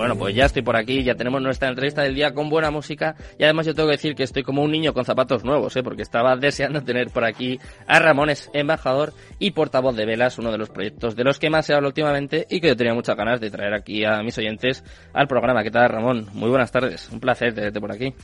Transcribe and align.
Bueno, 0.00 0.16
pues 0.16 0.34
ya 0.34 0.46
estoy 0.46 0.62
por 0.62 0.76
aquí, 0.76 1.02
ya 1.04 1.14
tenemos 1.14 1.42
nuestra 1.42 1.68
entrevista 1.68 2.00
del 2.00 2.14
día 2.14 2.32
con 2.32 2.48
buena 2.48 2.70
música 2.70 3.16
y 3.38 3.44
además 3.44 3.66
yo 3.66 3.74
tengo 3.74 3.86
que 3.90 3.96
decir 3.96 4.14
que 4.14 4.22
estoy 4.22 4.42
como 4.42 4.62
un 4.62 4.70
niño 4.70 4.94
con 4.94 5.04
zapatos 5.04 5.44
nuevos, 5.44 5.76
¿eh? 5.76 5.82
porque 5.82 6.00
estaba 6.00 6.36
deseando 6.36 6.82
tener 6.82 7.10
por 7.10 7.22
aquí 7.22 7.60
a 7.86 7.98
Ramones, 7.98 8.48
embajador 8.54 9.12
y 9.38 9.50
portavoz 9.50 9.94
de 9.94 10.06
Velas, 10.06 10.38
uno 10.38 10.50
de 10.52 10.56
los 10.56 10.70
proyectos 10.70 11.16
de 11.16 11.24
los 11.24 11.38
que 11.38 11.50
más 11.50 11.66
se 11.66 11.74
habla 11.74 11.88
últimamente 11.88 12.46
y 12.48 12.62
que 12.62 12.68
yo 12.68 12.76
tenía 12.78 12.94
muchas 12.94 13.14
ganas 13.14 13.42
de 13.42 13.50
traer 13.50 13.74
aquí 13.74 14.02
a 14.06 14.22
mis 14.22 14.38
oyentes 14.38 14.82
al 15.12 15.28
programa. 15.28 15.62
¿Qué 15.62 15.70
tal, 15.70 15.90
Ramón? 15.90 16.28
Muy 16.32 16.48
buenas 16.48 16.72
tardes, 16.72 17.10
un 17.12 17.20
placer 17.20 17.52
tenerte 17.54 17.78
por 17.78 17.92
aquí. 17.92 18.14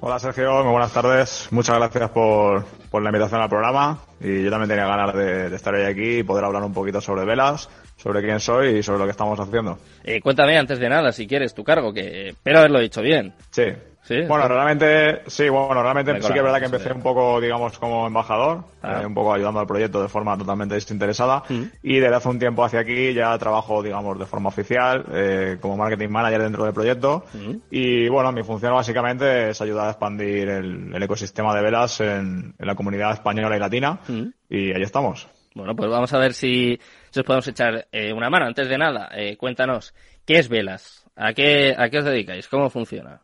Hola 0.00 0.18
Sergio, 0.18 0.62
muy 0.62 0.72
buenas 0.72 0.92
tardes. 0.92 1.48
Muchas 1.52 1.78
gracias 1.78 2.10
por, 2.10 2.66
por 2.90 3.02
la 3.02 3.08
invitación 3.08 3.40
al 3.40 3.48
programa 3.48 4.00
y 4.20 4.42
yo 4.42 4.50
también 4.50 4.68
tenía 4.68 4.86
ganas 4.86 5.14
de, 5.14 5.48
de 5.48 5.56
estar 5.56 5.74
hoy 5.74 5.86
aquí 5.86 6.18
y 6.18 6.22
poder 6.22 6.44
hablar 6.44 6.64
un 6.64 6.74
poquito 6.74 7.00
sobre 7.00 7.24
velas 7.24 7.70
sobre 8.06 8.22
quién 8.22 8.38
soy 8.38 8.78
y 8.78 8.82
sobre 8.84 9.00
lo 9.00 9.04
que 9.04 9.10
estamos 9.10 9.38
haciendo. 9.40 9.78
Eh, 10.04 10.20
cuéntame 10.20 10.56
antes 10.56 10.78
de 10.78 10.88
nada, 10.88 11.10
si 11.10 11.26
quieres, 11.26 11.52
tu 11.54 11.64
cargo, 11.64 11.92
que 11.92 12.28
espero 12.28 12.60
haberlo 12.60 12.78
dicho 12.78 13.02
bien. 13.02 13.32
Sí. 13.50 13.64
¿Sí? 14.04 14.22
Bueno, 14.28 14.46
realmente, 14.46 15.22
sí, 15.26 15.48
bueno, 15.48 15.82
realmente 15.82 16.22
sí 16.22 16.32
que 16.32 16.38
es 16.38 16.44
verdad 16.44 16.60
que 16.60 16.66
empecé 16.66 16.92
un 16.92 17.02
poco, 17.02 17.40
digamos, 17.40 17.76
como 17.76 18.06
embajador, 18.06 18.62
ah. 18.80 19.00
eh, 19.02 19.06
un 19.06 19.12
poco 19.12 19.34
ayudando 19.34 19.58
al 19.58 19.66
proyecto 19.66 20.00
de 20.00 20.06
forma 20.06 20.38
totalmente 20.38 20.76
desinteresada. 20.76 21.42
Mm. 21.48 21.62
Y 21.82 21.98
desde 21.98 22.14
hace 22.14 22.28
un 22.28 22.38
tiempo 22.38 22.64
hacia 22.64 22.78
aquí 22.78 23.12
ya 23.12 23.36
trabajo, 23.36 23.82
digamos, 23.82 24.16
de 24.16 24.26
forma 24.26 24.50
oficial, 24.50 25.04
eh, 25.12 25.56
como 25.60 25.76
marketing 25.76 26.08
manager 26.08 26.42
dentro 26.42 26.62
del 26.62 26.72
proyecto. 26.72 27.24
Mm. 27.34 27.54
Y 27.72 28.08
bueno, 28.08 28.30
mi 28.30 28.44
función 28.44 28.74
básicamente 28.74 29.50
es 29.50 29.60
ayudar 29.60 29.88
a 29.88 29.90
expandir 29.90 30.50
el, 30.50 31.02
ecosistema 31.02 31.52
de 31.56 31.62
velas 31.62 32.00
en, 32.00 32.54
la 32.60 32.76
comunidad 32.76 33.10
española 33.10 33.56
y 33.56 33.58
latina. 33.58 33.98
Mm. 34.06 34.22
Y 34.48 34.72
ahí 34.72 34.82
estamos. 34.82 35.26
Bueno, 35.56 35.74
pues 35.74 35.90
vamos 35.90 36.12
a 36.12 36.18
ver 36.18 36.34
si, 36.34 36.78
si 37.08 37.20
os 37.20 37.24
podemos 37.24 37.48
echar 37.48 37.88
eh, 37.90 38.12
una 38.12 38.28
mano. 38.28 38.44
Antes 38.44 38.68
de 38.68 38.76
nada, 38.76 39.08
eh, 39.14 39.38
cuéntanos, 39.38 39.94
¿qué 40.26 40.38
es 40.38 40.50
Velas? 40.50 41.08
¿A 41.16 41.32
qué, 41.32 41.74
¿A 41.74 41.88
qué 41.88 42.00
os 42.00 42.04
dedicáis? 42.04 42.46
¿Cómo 42.46 42.68
funciona? 42.68 43.22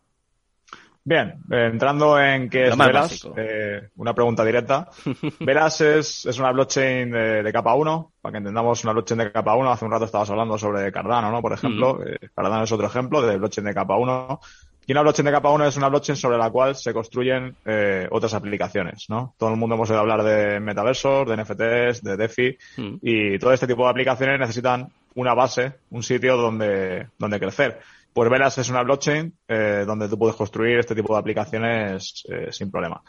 Bien, 1.04 1.42
entrando 1.50 2.18
en 2.18 2.48
qué 2.48 2.68
es 2.68 2.76
Velas, 2.78 3.28
eh, 3.36 3.90
una 3.96 4.14
pregunta 4.14 4.46
directa. 4.46 4.88
Velas 5.40 5.82
es, 5.82 6.24
es 6.24 6.38
una 6.38 6.52
blockchain 6.52 7.10
de, 7.10 7.52
capa 7.52 7.74
1, 7.74 8.12
para 8.22 8.32
que 8.32 8.38
entendamos 8.38 8.82
una 8.82 8.94
blockchain 8.94 9.18
de 9.18 9.32
capa 9.32 9.54
1. 9.54 9.70
Hace 9.70 9.84
un 9.84 9.90
rato 9.90 10.06
estabas 10.06 10.30
hablando 10.30 10.56
sobre 10.56 10.90
Cardano, 10.90 11.30
¿no? 11.30 11.42
Por 11.42 11.52
ejemplo, 11.52 11.98
Cardano 12.34 12.64
es 12.64 12.72
otro 12.72 12.86
ejemplo 12.86 13.20
de 13.20 13.36
blockchain 13.36 13.66
de 13.66 13.74
capa 13.74 13.98
1. 13.98 14.40
Y 14.86 14.92
una 14.92 15.02
blockchain 15.02 15.26
de 15.26 15.32
capa 15.32 15.50
1 15.50 15.66
es 15.66 15.76
una 15.76 15.88
blockchain 15.88 16.16
sobre 16.16 16.38
la 16.38 16.50
cual 16.50 16.74
se 16.74 16.92
construyen 16.92 17.54
eh, 17.64 18.08
otras 18.10 18.34
aplicaciones, 18.34 19.06
¿no? 19.08 19.34
Todo 19.38 19.50
el 19.50 19.56
mundo 19.56 19.76
hemos 19.76 19.88
oído 19.90 20.00
hablar 20.00 20.24
de 20.24 20.58
metaversos, 20.58 21.28
de 21.28 21.36
NFTs, 21.36 22.02
de 22.02 22.16
DeFi, 22.16 22.58
mm. 22.76 22.94
y 23.00 23.38
todo 23.38 23.52
este 23.52 23.68
tipo 23.68 23.84
de 23.84 23.90
aplicaciones 23.90 24.40
necesitan 24.40 24.88
una 25.14 25.34
base, 25.34 25.74
un 25.90 26.02
sitio 26.02 26.36
donde, 26.36 27.08
donde 27.16 27.38
crecer. 27.38 27.80
Pues 28.12 28.28
Velas 28.28 28.58
es 28.58 28.68
una 28.70 28.82
blockchain 28.82 29.32
eh, 29.48 29.84
donde 29.86 30.08
tú 30.08 30.18
puedes 30.18 30.36
construir 30.36 30.78
este 30.78 30.94
tipo 30.94 31.14
de 31.14 31.20
aplicaciones 31.20 32.24
eh, 32.28 32.48
sin 32.50 32.70
problema. 32.70 33.00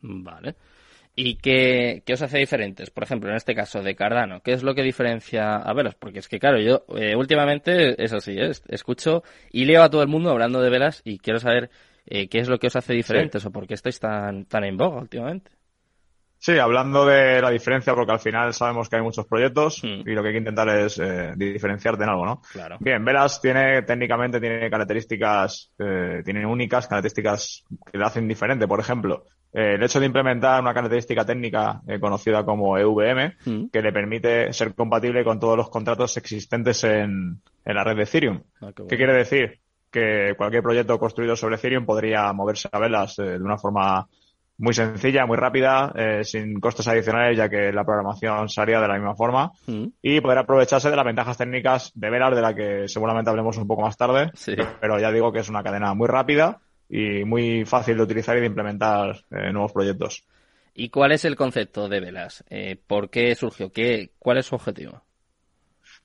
Vale. 0.00 0.56
¿Y 1.14 1.36
qué, 1.36 2.02
os 2.10 2.22
hace 2.22 2.38
diferentes? 2.38 2.90
Por 2.90 3.04
ejemplo, 3.04 3.28
en 3.28 3.36
este 3.36 3.54
caso 3.54 3.82
de 3.82 3.94
Cardano, 3.94 4.40
¿qué 4.42 4.52
es 4.52 4.62
lo 4.62 4.74
que 4.74 4.82
diferencia 4.82 5.56
a 5.56 5.72
velas? 5.74 5.94
Porque 5.94 6.20
es 6.20 6.28
que, 6.28 6.38
claro, 6.38 6.58
yo 6.58 6.84
eh, 6.96 7.14
últimamente 7.14 8.02
es 8.02 8.12
así, 8.14 8.32
¿eh? 8.32 8.50
escucho 8.68 9.22
y 9.50 9.66
leo 9.66 9.82
a 9.82 9.90
todo 9.90 10.02
el 10.02 10.08
mundo 10.08 10.30
hablando 10.30 10.62
de 10.62 10.70
velas 10.70 11.02
y 11.04 11.18
quiero 11.18 11.38
saber 11.38 11.70
eh, 12.06 12.28
qué 12.28 12.38
es 12.38 12.48
lo 12.48 12.58
que 12.58 12.68
os 12.68 12.76
hace 12.76 12.94
diferentes 12.94 13.44
o 13.44 13.50
por 13.50 13.66
qué 13.66 13.74
estáis 13.74 14.00
tan, 14.00 14.46
tan 14.46 14.64
en 14.64 14.78
boga 14.78 15.00
últimamente. 15.00 15.50
Sí, 16.42 16.58
hablando 16.58 17.06
de 17.06 17.40
la 17.40 17.50
diferencia, 17.50 17.94
porque 17.94 18.10
al 18.10 18.18
final 18.18 18.52
sabemos 18.52 18.88
que 18.88 18.96
hay 18.96 19.02
muchos 19.02 19.26
proyectos 19.26 19.80
hmm. 19.84 20.08
y 20.08 20.12
lo 20.12 20.22
que 20.22 20.28
hay 20.28 20.34
que 20.34 20.38
intentar 20.38 20.68
es 20.70 20.98
eh, 20.98 21.34
diferenciarte 21.36 22.02
en 22.02 22.10
algo, 22.10 22.26
¿no? 22.26 22.42
Claro. 22.50 22.78
Bien, 22.80 23.04
Velas 23.04 23.40
tiene, 23.40 23.82
técnicamente 23.82 24.40
tiene 24.40 24.68
características, 24.68 25.70
eh, 25.78 26.20
tiene 26.24 26.44
únicas 26.44 26.88
características 26.88 27.62
que 27.88 27.96
le 27.96 28.04
hacen 28.04 28.26
diferente. 28.26 28.66
Por 28.66 28.80
ejemplo, 28.80 29.26
eh, 29.52 29.74
el 29.74 29.82
hecho 29.82 30.00
de 30.00 30.06
implementar 30.06 30.60
una 30.60 30.72
característica 30.72 31.24
técnica 31.24 31.82
eh, 31.86 32.00
conocida 32.00 32.44
como 32.44 32.78
EVM, 32.78 33.34
hmm. 33.44 33.68
que 33.70 33.82
le 33.82 33.92
permite 33.92 34.52
ser 34.52 34.74
compatible 34.74 35.24
con 35.24 35.38
todos 35.38 35.56
los 35.56 35.68
contratos 35.68 36.16
existentes 36.16 36.84
en, 36.84 37.40
en 37.64 37.74
la 37.74 37.84
red 37.84 37.96
de 37.96 38.02
Ethereum. 38.04 38.42
Ah, 38.60 38.72
qué, 38.74 38.96
quiere 38.96 39.12
decir? 39.12 39.60
Que 39.90 40.34
cualquier 40.36 40.62
proyecto 40.62 40.98
construido 40.98 41.36
sobre 41.36 41.56
Ethereum 41.56 41.84
podría 41.84 42.32
moverse 42.32 42.68
a 42.72 42.78
velas 42.78 43.16
de 43.16 43.36
una 43.36 43.58
forma 43.58 44.08
muy 44.58 44.74
sencilla, 44.74 45.26
muy 45.26 45.36
rápida, 45.36 45.92
eh, 45.96 46.24
sin 46.24 46.60
costes 46.60 46.86
adicionales, 46.86 47.36
ya 47.36 47.48
que 47.48 47.72
la 47.72 47.84
programación 47.84 48.48
se 48.48 48.60
haría 48.60 48.80
de 48.80 48.88
la 48.88 48.94
misma 48.94 49.14
forma, 49.16 49.50
mm. 49.66 49.86
y 50.00 50.20
poder 50.20 50.38
aprovecharse 50.38 50.88
de 50.88 50.96
las 50.96 51.04
ventajas 51.04 51.36
técnicas 51.36 51.90
de 51.94 52.10
Velar, 52.10 52.34
de 52.34 52.42
la 52.42 52.54
que 52.54 52.88
seguramente 52.88 53.28
hablemos 53.28 53.56
un 53.56 53.66
poco 53.66 53.82
más 53.82 53.96
tarde, 53.96 54.30
pero 54.80 54.98
ya 55.00 55.10
digo 55.10 55.32
que 55.32 55.40
es 55.40 55.48
una 55.48 55.62
cadena 55.62 55.94
muy 55.94 56.06
rápida 56.06 56.60
y 56.92 57.24
muy 57.24 57.64
fácil 57.64 57.96
de 57.96 58.02
utilizar 58.02 58.36
y 58.36 58.40
de 58.40 58.46
implementar 58.46 59.16
eh, 59.30 59.50
nuevos 59.50 59.72
proyectos. 59.72 60.26
¿Y 60.74 60.90
cuál 60.90 61.12
es 61.12 61.24
el 61.24 61.36
concepto 61.36 61.88
de 61.88 62.00
Velas? 62.00 62.44
Eh, 62.50 62.76
¿Por 62.86 63.08
qué 63.08 63.34
surgió? 63.34 63.72
¿Qué, 63.72 64.10
¿Cuál 64.18 64.36
es 64.36 64.46
su 64.46 64.56
objetivo? 64.56 65.02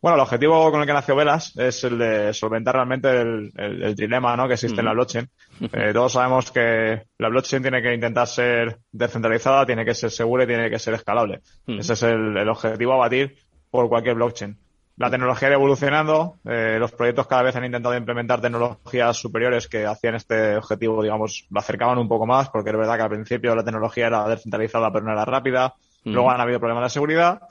Bueno, 0.01 0.15
el 0.15 0.21
objetivo 0.21 0.71
con 0.71 0.79
el 0.79 0.87
que 0.87 0.93
nació 0.93 1.15
Velas 1.15 1.57
es 1.57 1.83
el 1.83 1.97
de 1.97 2.33
solventar 2.33 2.75
realmente 2.75 3.09
el, 3.09 3.51
el, 3.57 3.95
trilema 3.95 4.37
¿no? 4.37 4.47
que 4.47 4.53
existe 4.53 4.79
en 4.79 4.85
la 4.85 4.93
blockchain. 4.93 5.29
Eh, 5.73 5.91
todos 5.91 6.13
sabemos 6.13 6.51
que 6.51 7.01
la 7.17 7.29
blockchain 7.29 7.63
tiene 7.63 7.81
que 7.81 7.91
intentar 7.91 8.27
ser 8.27 8.77
descentralizada, 8.91 9.65
tiene 9.65 9.83
que 9.83 9.95
ser 9.95 10.11
segura 10.11 10.43
y 10.43 10.47
tiene 10.47 10.69
que 10.69 10.77
ser 10.77 10.93
escalable. 10.93 11.41
Ese 11.65 11.93
es 11.93 12.03
el, 12.03 12.37
el, 12.37 12.47
objetivo 12.47 12.93
a 12.93 12.97
batir 12.97 13.35
por 13.71 13.89
cualquier 13.89 14.13
blockchain. 14.13 14.55
La 14.97 15.11
tecnología 15.11 15.47
ha 15.47 15.51
ido 15.51 15.59
evolucionando, 15.59 16.39
eh, 16.43 16.77
los 16.79 16.91
proyectos 16.91 17.27
cada 17.27 17.43
vez 17.43 17.55
han 17.55 17.63
intentado 17.63 17.95
implementar 17.95 18.41
tecnologías 18.41 19.15
superiores 19.15 19.67
que 19.67 19.85
hacían 19.85 20.15
este 20.15 20.57
objetivo, 20.57 21.03
digamos, 21.03 21.45
lo 21.51 21.59
acercaban 21.59 21.99
un 21.99 22.07
poco 22.07 22.25
más, 22.25 22.49
porque 22.49 22.71
es 22.71 22.77
verdad 22.77 22.95
que 22.95 23.03
al 23.03 23.09
principio 23.09 23.55
la 23.55 23.63
tecnología 23.63 24.07
era 24.07 24.27
descentralizada 24.27 24.91
pero 24.91 25.05
no 25.05 25.11
era 25.11 25.23
rápida, 25.23 25.75
luego 26.03 26.31
han 26.31 26.41
habido 26.41 26.59
problemas 26.59 26.85
de 26.85 26.89
seguridad, 26.89 27.41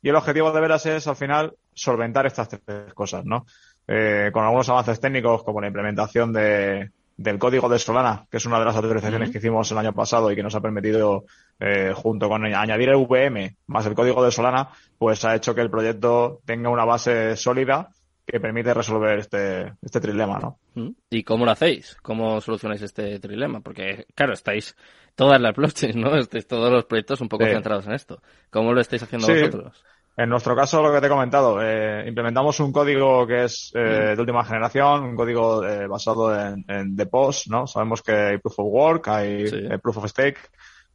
y 0.00 0.10
el 0.10 0.14
objetivo 0.14 0.52
de 0.52 0.60
Velas 0.60 0.86
es, 0.86 1.08
al 1.08 1.16
final, 1.16 1.54
solventar 1.74 2.24
estas 2.26 2.48
tres 2.48 2.94
cosas, 2.94 3.24
¿no? 3.24 3.46
Eh, 3.88 4.30
con 4.32 4.44
algunos 4.44 4.68
avances 4.68 5.00
técnicos 5.00 5.42
como 5.42 5.60
la 5.60 5.66
implementación 5.66 6.32
de, 6.32 6.92
del 7.16 7.38
código 7.38 7.68
de 7.68 7.78
Solana, 7.78 8.26
que 8.30 8.38
es 8.38 8.46
una 8.46 8.58
de 8.58 8.64
las 8.64 8.76
autorizaciones 8.76 9.30
que 9.30 9.38
hicimos 9.38 9.70
el 9.70 9.78
año 9.78 9.92
pasado 9.92 10.30
y 10.30 10.36
que 10.36 10.42
nos 10.42 10.54
ha 10.54 10.60
permitido, 10.60 11.24
eh, 11.60 11.92
junto 11.94 12.28
con 12.28 12.44
añadir 12.44 12.88
el 12.88 12.96
VM 12.96 13.56
más 13.66 13.86
el 13.86 13.94
código 13.94 14.24
de 14.24 14.30
Solana, 14.30 14.68
pues 14.98 15.24
ha 15.24 15.34
hecho 15.34 15.54
que 15.54 15.60
el 15.60 15.70
proyecto 15.70 16.40
tenga 16.44 16.70
una 16.70 16.84
base 16.84 17.36
sólida 17.36 17.90
que 18.26 18.40
permite 18.40 18.72
resolver 18.72 19.18
este, 19.18 19.74
este 19.82 20.00
trilema, 20.00 20.38
¿no? 20.38 20.94
¿Y 21.10 21.22
cómo 21.24 21.44
lo 21.44 21.50
hacéis? 21.50 21.96
¿Cómo 22.02 22.40
solucionáis 22.40 22.82
este 22.82 23.18
trilema? 23.18 23.60
Porque, 23.60 24.06
claro, 24.14 24.32
estáis 24.32 24.76
todas 25.14 25.40
las 25.40 25.54
blockchains, 25.54 25.96
¿no? 25.96 26.16
Estáis 26.16 26.46
todos 26.46 26.70
los 26.70 26.84
proyectos 26.84 27.20
un 27.20 27.28
poco 27.28 27.44
centrados 27.44 27.86
en 27.86 27.92
esto. 27.92 28.22
¿Cómo 28.50 28.72
lo 28.72 28.80
estáis 28.80 29.02
haciendo 29.02 29.26
vosotros? 29.26 29.84
En 30.16 30.28
nuestro 30.28 30.54
caso, 30.54 30.82
lo 30.82 30.92
que 30.92 31.00
te 31.00 31.06
he 31.06 31.10
comentado, 31.10 31.62
eh, 31.62 32.04
implementamos 32.06 32.60
un 32.60 32.70
código 32.70 33.26
que 33.26 33.44
es 33.44 33.72
eh, 33.74 34.14
de 34.14 34.20
última 34.20 34.44
generación, 34.44 35.04
un 35.04 35.16
código 35.16 35.64
eh, 35.64 35.86
basado 35.86 36.38
en, 36.38 36.64
en 36.68 36.96
POS, 36.96 37.48
¿no? 37.48 37.66
Sabemos 37.66 38.02
que 38.02 38.12
hay 38.12 38.38
Proof 38.38 38.58
of 38.58 38.66
Work, 38.68 39.08
hay 39.08 39.78
Proof 39.80 39.98
of 39.98 40.08
Stake, 40.08 40.38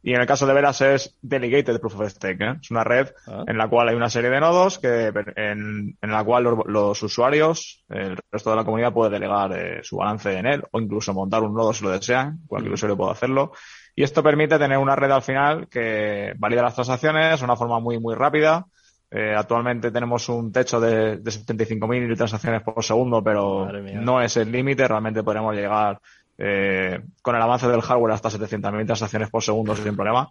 y 0.02 0.14
en 0.14 0.20
el 0.20 0.26
caso 0.26 0.46
de 0.46 0.54
Veras 0.54 0.80
es 0.80 1.16
Delegated 1.20 1.80
Proof 1.80 2.00
of 2.00 2.08
Stake, 2.08 2.44
¿eh? 2.44 2.54
Es 2.60 2.70
una 2.70 2.84
red 2.84 3.08
ah. 3.26 3.44
en 3.46 3.58
la 3.58 3.68
cual 3.68 3.88
hay 3.88 3.96
una 3.96 4.08
serie 4.08 4.30
de 4.30 4.40
nodos 4.40 4.78
que, 4.78 5.12
en, 5.36 5.98
en 6.00 6.10
la 6.10 6.24
cual 6.24 6.44
los, 6.66 7.02
usuarios, 7.02 7.84
el 7.88 8.16
resto 8.30 8.50
de 8.50 8.56
la 8.56 8.64
comunidad 8.64 8.92
puede 8.92 9.10
delegar 9.10 9.52
eh, 9.52 9.80
su 9.82 9.96
balance 9.96 10.38
en 10.38 10.46
él, 10.46 10.62
o 10.70 10.80
incluso 10.80 11.12
montar 11.12 11.42
un 11.42 11.54
nodo 11.54 11.72
si 11.72 11.84
lo 11.84 11.90
desean, 11.90 12.38
cualquier 12.46 12.70
mm. 12.70 12.74
usuario 12.74 12.96
puede 12.96 13.12
hacerlo. 13.12 13.52
Y 13.96 14.04
esto 14.04 14.22
permite 14.22 14.58
tener 14.58 14.78
una 14.78 14.94
red 14.94 15.10
al 15.10 15.22
final 15.22 15.68
que 15.68 16.32
valida 16.38 16.62
las 16.62 16.74
transacciones 16.74 17.40
de 17.40 17.44
una 17.44 17.56
forma 17.56 17.80
muy, 17.80 17.98
muy 17.98 18.14
rápida, 18.14 18.66
eh, 19.10 19.34
actualmente 19.34 19.90
tenemos 19.90 20.28
un 20.28 20.52
techo 20.52 20.80
de, 20.80 21.16
de 21.16 21.30
75.000 21.30 22.16
transacciones 22.16 22.62
por 22.62 22.84
segundo, 22.84 23.22
pero 23.22 23.70
no 23.72 24.20
es 24.20 24.36
el 24.36 24.52
límite. 24.52 24.86
Realmente 24.86 25.22
podremos 25.22 25.54
llegar 25.54 25.98
eh, 26.36 27.00
con 27.22 27.34
el 27.34 27.42
avance 27.42 27.66
del 27.68 27.80
hardware 27.80 28.12
hasta 28.12 28.28
700.000 28.28 28.86
transacciones 28.86 29.30
por 29.30 29.42
segundo 29.42 29.74
sin 29.74 29.96
problema. 29.96 30.28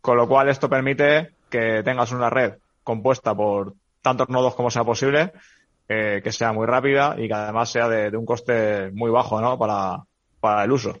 Con 0.00 0.16
lo 0.16 0.28
cual 0.28 0.48
esto 0.48 0.68
permite 0.68 1.32
que 1.50 1.82
tengas 1.82 2.12
una 2.12 2.30
red 2.30 2.54
compuesta 2.84 3.34
por 3.34 3.74
tantos 4.00 4.28
nodos 4.28 4.54
como 4.54 4.70
sea 4.70 4.84
posible, 4.84 5.32
eh, 5.88 6.20
que 6.22 6.32
sea 6.32 6.52
muy 6.52 6.66
rápida 6.66 7.16
y 7.18 7.26
que 7.26 7.34
además 7.34 7.68
sea 7.68 7.88
de, 7.88 8.10
de 8.10 8.16
un 8.16 8.24
coste 8.24 8.90
muy 8.92 9.10
bajo 9.10 9.40
¿no? 9.40 9.58
para, 9.58 10.04
para 10.38 10.64
el 10.64 10.72
uso. 10.72 10.98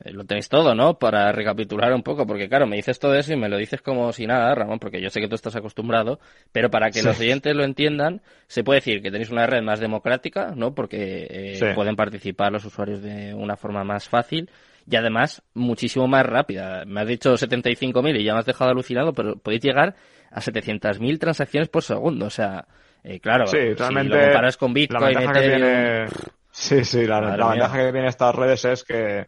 Eh, 0.00 0.12
lo 0.12 0.24
tenéis 0.24 0.48
todo, 0.48 0.74
¿no? 0.74 0.98
Para 0.98 1.30
recapitular 1.30 1.92
un 1.92 2.02
poco, 2.02 2.26
porque 2.26 2.48
claro, 2.48 2.66
me 2.66 2.76
dices 2.76 2.98
todo 2.98 3.14
eso 3.14 3.32
y 3.32 3.36
me 3.36 3.48
lo 3.48 3.56
dices 3.56 3.80
como 3.80 4.12
si 4.12 4.26
nada, 4.26 4.54
Ramón, 4.54 4.78
porque 4.80 5.00
yo 5.00 5.08
sé 5.08 5.20
que 5.20 5.28
tú 5.28 5.36
estás 5.36 5.54
acostumbrado, 5.54 6.18
pero 6.50 6.70
para 6.70 6.90
que 6.90 7.02
los 7.02 7.18
oyentes 7.20 7.54
lo 7.54 7.64
entiendan, 7.64 8.20
se 8.48 8.64
puede 8.64 8.78
decir 8.78 9.02
que 9.02 9.10
tenéis 9.10 9.30
una 9.30 9.46
red 9.46 9.62
más 9.62 9.78
democrática, 9.78 10.52
¿no? 10.56 10.74
Porque 10.74 11.26
eh, 11.30 11.72
pueden 11.74 11.94
participar 11.94 12.50
los 12.50 12.64
usuarios 12.64 13.02
de 13.02 13.34
una 13.34 13.56
forma 13.56 13.84
más 13.84 14.08
fácil 14.08 14.50
y 14.86 14.96
además 14.96 15.42
muchísimo 15.54 16.08
más 16.08 16.26
rápida. 16.26 16.84
Me 16.86 17.02
has 17.02 17.08
dicho 17.08 17.32
75.000 17.34 18.20
y 18.20 18.24
ya 18.24 18.32
me 18.32 18.40
has 18.40 18.46
dejado 18.46 18.72
alucinado, 18.72 19.12
pero 19.12 19.36
podéis 19.36 19.62
llegar 19.62 19.94
a 20.30 20.40
700.000 20.40 21.18
transacciones 21.18 21.68
por 21.68 21.82
segundo, 21.82 22.26
o 22.26 22.30
sea, 22.30 22.66
Eh, 23.04 23.20
claro, 23.20 23.46
sí, 23.46 23.58
si 23.58 23.74
lo 23.74 24.18
comparas 24.18 24.56
con 24.56 24.72
Bitcoin, 24.72 25.18
Ethereum... 25.18 26.08
Sí, 26.50 26.84
sí, 26.84 27.04
la, 27.04 27.20
ventaja 27.20 27.78
que 27.78 27.92
tiene 27.92 28.06
estas 28.06 28.34
redes 28.34 28.64
es 28.64 28.84
que 28.84 29.26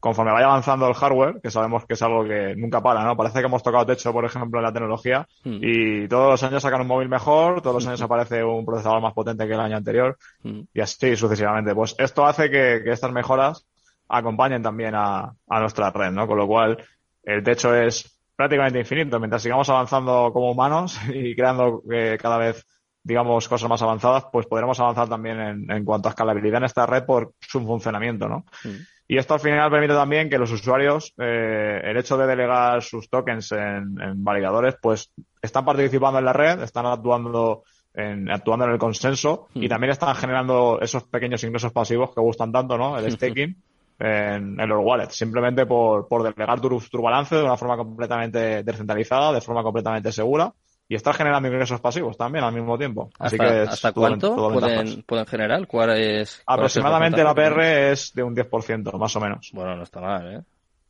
conforme 0.00 0.32
vaya 0.32 0.46
avanzando 0.46 0.86
el 0.88 0.94
hardware, 0.94 1.40
que 1.42 1.50
sabemos 1.50 1.84
que 1.84 1.94
es 1.94 2.02
algo 2.02 2.24
que 2.24 2.54
nunca 2.56 2.82
para, 2.82 3.04
¿no? 3.04 3.16
Parece 3.16 3.40
que 3.40 3.46
hemos 3.46 3.62
tocado 3.62 3.86
techo, 3.86 4.12
por 4.12 4.24
ejemplo, 4.24 4.60
en 4.60 4.64
la 4.64 4.72
tecnología, 4.72 5.26
hmm. 5.44 5.58
y 5.60 6.08
todos 6.08 6.30
los 6.32 6.42
años 6.42 6.62
sacan 6.62 6.82
un 6.82 6.86
móvil 6.86 7.08
mejor, 7.08 7.60
todos 7.62 7.74
los 7.74 7.86
años 7.88 8.02
aparece 8.02 8.44
un 8.44 8.64
procesador 8.64 9.00
más 9.00 9.12
potente 9.12 9.46
que 9.46 9.54
el 9.54 9.60
año 9.60 9.76
anterior, 9.76 10.16
hmm. 10.42 10.60
y 10.72 10.80
así 10.80 11.16
sucesivamente. 11.16 11.74
Pues 11.74 11.94
esto 11.98 12.26
hace 12.26 12.50
que, 12.50 12.82
estas 12.86 13.12
mejoras 13.12 13.66
acompañen 14.08 14.62
también 14.62 14.94
a, 14.94 15.34
nuestra 15.48 15.90
red, 15.90 16.12
¿no? 16.12 16.26
Con 16.26 16.38
lo 16.38 16.46
cual, 16.46 16.78
el 17.24 17.42
techo 17.42 17.74
es 17.74 18.20
prácticamente 18.36 18.78
infinito. 18.78 19.18
Mientras 19.18 19.42
sigamos 19.42 19.68
avanzando 19.68 20.30
como 20.32 20.52
humanos 20.52 20.98
y 21.12 21.34
creando 21.34 21.82
eh, 21.90 22.16
cada 22.20 22.38
vez 22.38 22.64
digamos, 23.08 23.48
cosas 23.48 23.70
más 23.70 23.80
avanzadas, 23.80 24.26
pues 24.30 24.46
podremos 24.46 24.78
avanzar 24.78 25.08
también 25.08 25.40
en, 25.40 25.70
en 25.70 25.82
cuanto 25.82 26.08
a 26.08 26.10
escalabilidad 26.10 26.58
en 26.58 26.64
esta 26.64 26.84
red 26.84 27.04
por 27.04 27.32
su 27.40 27.58
funcionamiento, 27.64 28.28
¿no? 28.28 28.44
Mm. 28.64 28.76
Y 29.08 29.16
esto 29.16 29.32
al 29.32 29.40
final 29.40 29.70
permite 29.70 29.94
también 29.94 30.28
que 30.28 30.36
los 30.36 30.52
usuarios, 30.52 31.14
eh, 31.16 31.80
el 31.82 31.96
hecho 31.96 32.18
de 32.18 32.26
delegar 32.26 32.82
sus 32.82 33.08
tokens 33.08 33.50
en, 33.52 33.98
en, 33.98 34.22
validadores, 34.22 34.74
pues 34.82 35.10
están 35.40 35.64
participando 35.64 36.18
en 36.18 36.26
la 36.26 36.34
red, 36.34 36.60
están 36.60 36.84
actuando 36.84 37.62
en, 37.94 38.30
actuando 38.30 38.66
en 38.66 38.72
el 38.72 38.78
consenso 38.78 39.48
y 39.54 39.64
mm. 39.64 39.68
también 39.70 39.92
están 39.92 40.14
generando 40.14 40.78
esos 40.82 41.04
pequeños 41.04 41.42
ingresos 41.44 41.72
pasivos 41.72 42.14
que 42.14 42.20
gustan 42.20 42.52
tanto, 42.52 42.76
¿no? 42.76 42.98
El 42.98 43.10
staking. 43.16 43.56
En, 44.00 44.60
en, 44.60 44.68
los 44.68 44.78
wallets, 44.84 45.16
simplemente 45.16 45.66
por, 45.66 46.06
por 46.06 46.22
delegar 46.22 46.60
tu, 46.60 46.68
tu 46.78 47.02
balance 47.02 47.34
de 47.34 47.42
una 47.42 47.56
forma 47.56 47.76
completamente 47.76 48.62
descentralizada, 48.62 49.32
de 49.32 49.40
forma 49.40 49.64
completamente 49.64 50.12
segura 50.12 50.52
y 50.88 50.94
estar 50.94 51.14
generando 51.14 51.48
ingresos 51.48 51.80
pasivos 51.80 52.16
también 52.16 52.44
al 52.44 52.54
mismo 52.54 52.78
tiempo. 52.78 53.10
Así 53.18 53.36
¿Hasta, 53.38 53.54
que 53.54 53.60
¿hasta 53.70 53.92
cuánto 53.92 54.34
pueden, 54.34 55.02
pueden, 55.02 55.26
generar? 55.26 55.66
¿Cuál 55.66 55.90
es, 55.98 56.42
Aproximadamente 56.46 57.22
la 57.22 57.34
PR 57.34 57.90
es 57.92 58.14
de 58.14 58.22
un 58.22 58.34
10%, 58.34 58.98
más 58.98 59.14
o 59.14 59.20
menos. 59.20 59.50
Bueno, 59.52 59.76
no 59.76 59.82
está 59.82 60.00
mal, 60.00 60.34
¿eh? 60.34 60.42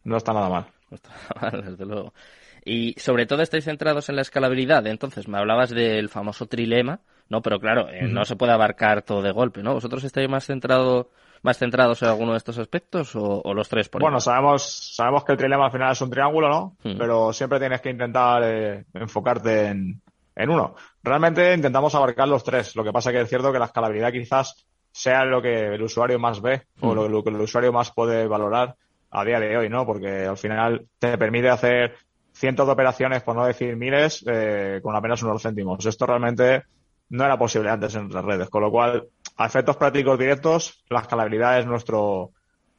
No 0.05 0.17
está 0.17 0.33
nada 0.33 0.49
mal. 0.49 0.67
No 0.91 0.95
está 0.95 1.11
nada 1.35 1.51
mal, 1.51 1.65
desde 1.65 1.85
luego. 1.85 2.15
Y 2.65 2.95
sobre 2.99 3.27
todo 3.27 3.43
estáis 3.43 3.65
centrados 3.65 4.09
en 4.09 4.17
la 4.17 4.23
escalabilidad. 4.23 4.87
Entonces, 4.87 5.27
me 5.27 5.39
hablabas 5.39 5.71
del 5.71 6.09
famoso 6.09 6.47
trilema, 6.47 7.01
¿no? 7.29 7.43
Pero 7.43 7.59
claro, 7.59 7.89
eh, 7.89 8.07
no 8.07 8.25
se 8.25 8.37
puede 8.37 8.53
abarcar 8.53 9.03
todo 9.03 9.21
de 9.23 9.33
golpe, 9.33 9.63
¿no? 9.65 9.75
¿Vosotros 9.75 10.05
estáis 10.05 10.29
más 10.29 10.47
centrados 10.47 11.07
más 11.43 11.59
centrados 11.59 12.03
en 12.03 12.09
alguno 12.09 12.33
de 12.33 12.39
estos 12.39 12.59
aspectos 12.59 13.13
o, 13.15 13.55
los 13.55 13.69
tres 13.69 13.89
por 13.89 14.01
Bueno, 14.01 14.21
sabemos, 14.21 14.95
sabemos 14.95 15.25
que 15.25 15.33
el 15.33 15.39
trilema 15.39 15.67
al 15.67 15.73
final 15.73 15.93
es 15.93 16.01
un 16.01 16.11
triángulo, 16.11 16.49
¿no? 16.49 16.77
Hmm. 16.83 16.99
Pero 16.99 17.33
siempre 17.33 17.59
tienes 17.59 17.81
que 17.81 17.91
intentar 17.91 18.43
eh, 18.45 18.85
enfocarte 18.95 19.67
en, 19.67 20.01
en 20.35 20.51
uno. 20.51 20.75
Realmente 21.03 21.55
intentamos 21.55 21.95
abarcar 21.95 22.29
los 22.29 22.45
tres. 22.45 22.77
Lo 22.77 22.85
que 22.85 22.93
pasa 22.93 23.13
que 23.13 23.21
es 23.21 23.29
cierto 23.29 23.53
que 23.53 23.59
la 23.59 23.67
escalabilidad 23.67 24.13
quizás 24.13 24.67
sea 24.91 25.25
lo 25.25 25.43
que 25.43 25.75
el 25.75 25.83
usuario 25.83 26.19
más 26.19 26.41
ve 26.41 26.63
o 26.81 26.95
hmm. 26.95 27.11
lo, 27.11 27.23
que 27.23 27.31
el 27.31 27.41
usuario 27.41 27.73
más 27.73 27.93
puede 27.93 28.27
valorar 28.27 28.75
a 29.11 29.25
día 29.25 29.41
de 29.41 29.57
hoy, 29.57 29.69
¿no? 29.69 29.87
Porque 29.87 30.27
al 30.27 30.37
final 30.37 30.87
te 30.99 31.17
permite 31.17 31.49
hacer 31.49 31.95
cientos 32.33 32.67
de 32.67 32.73
operaciones, 32.73 33.23
por 33.23 33.35
no 33.35 33.45
decir 33.45 33.77
miles, 33.77 34.25
eh, 34.27 34.81
con 34.83 34.95
apenas 34.95 35.23
unos 35.23 35.43
céntimos. 35.43 35.85
Esto 35.85 36.07
realmente 36.07 36.63
no 37.11 37.25
era 37.25 37.39
posible 37.39 37.71
antes 37.71 37.95
en 37.95 38.07
otras 38.07 38.25
redes, 38.25 38.49
con 38.49 38.63
lo 38.63 38.71
cual 38.71 39.09
a 39.39 39.47
efectos 39.47 39.77
prácticos 39.77 40.19
directos, 40.19 40.85
la 40.91 41.01
escalabilidad 41.01 41.61
es 41.61 41.67
nuestro, 41.67 42.33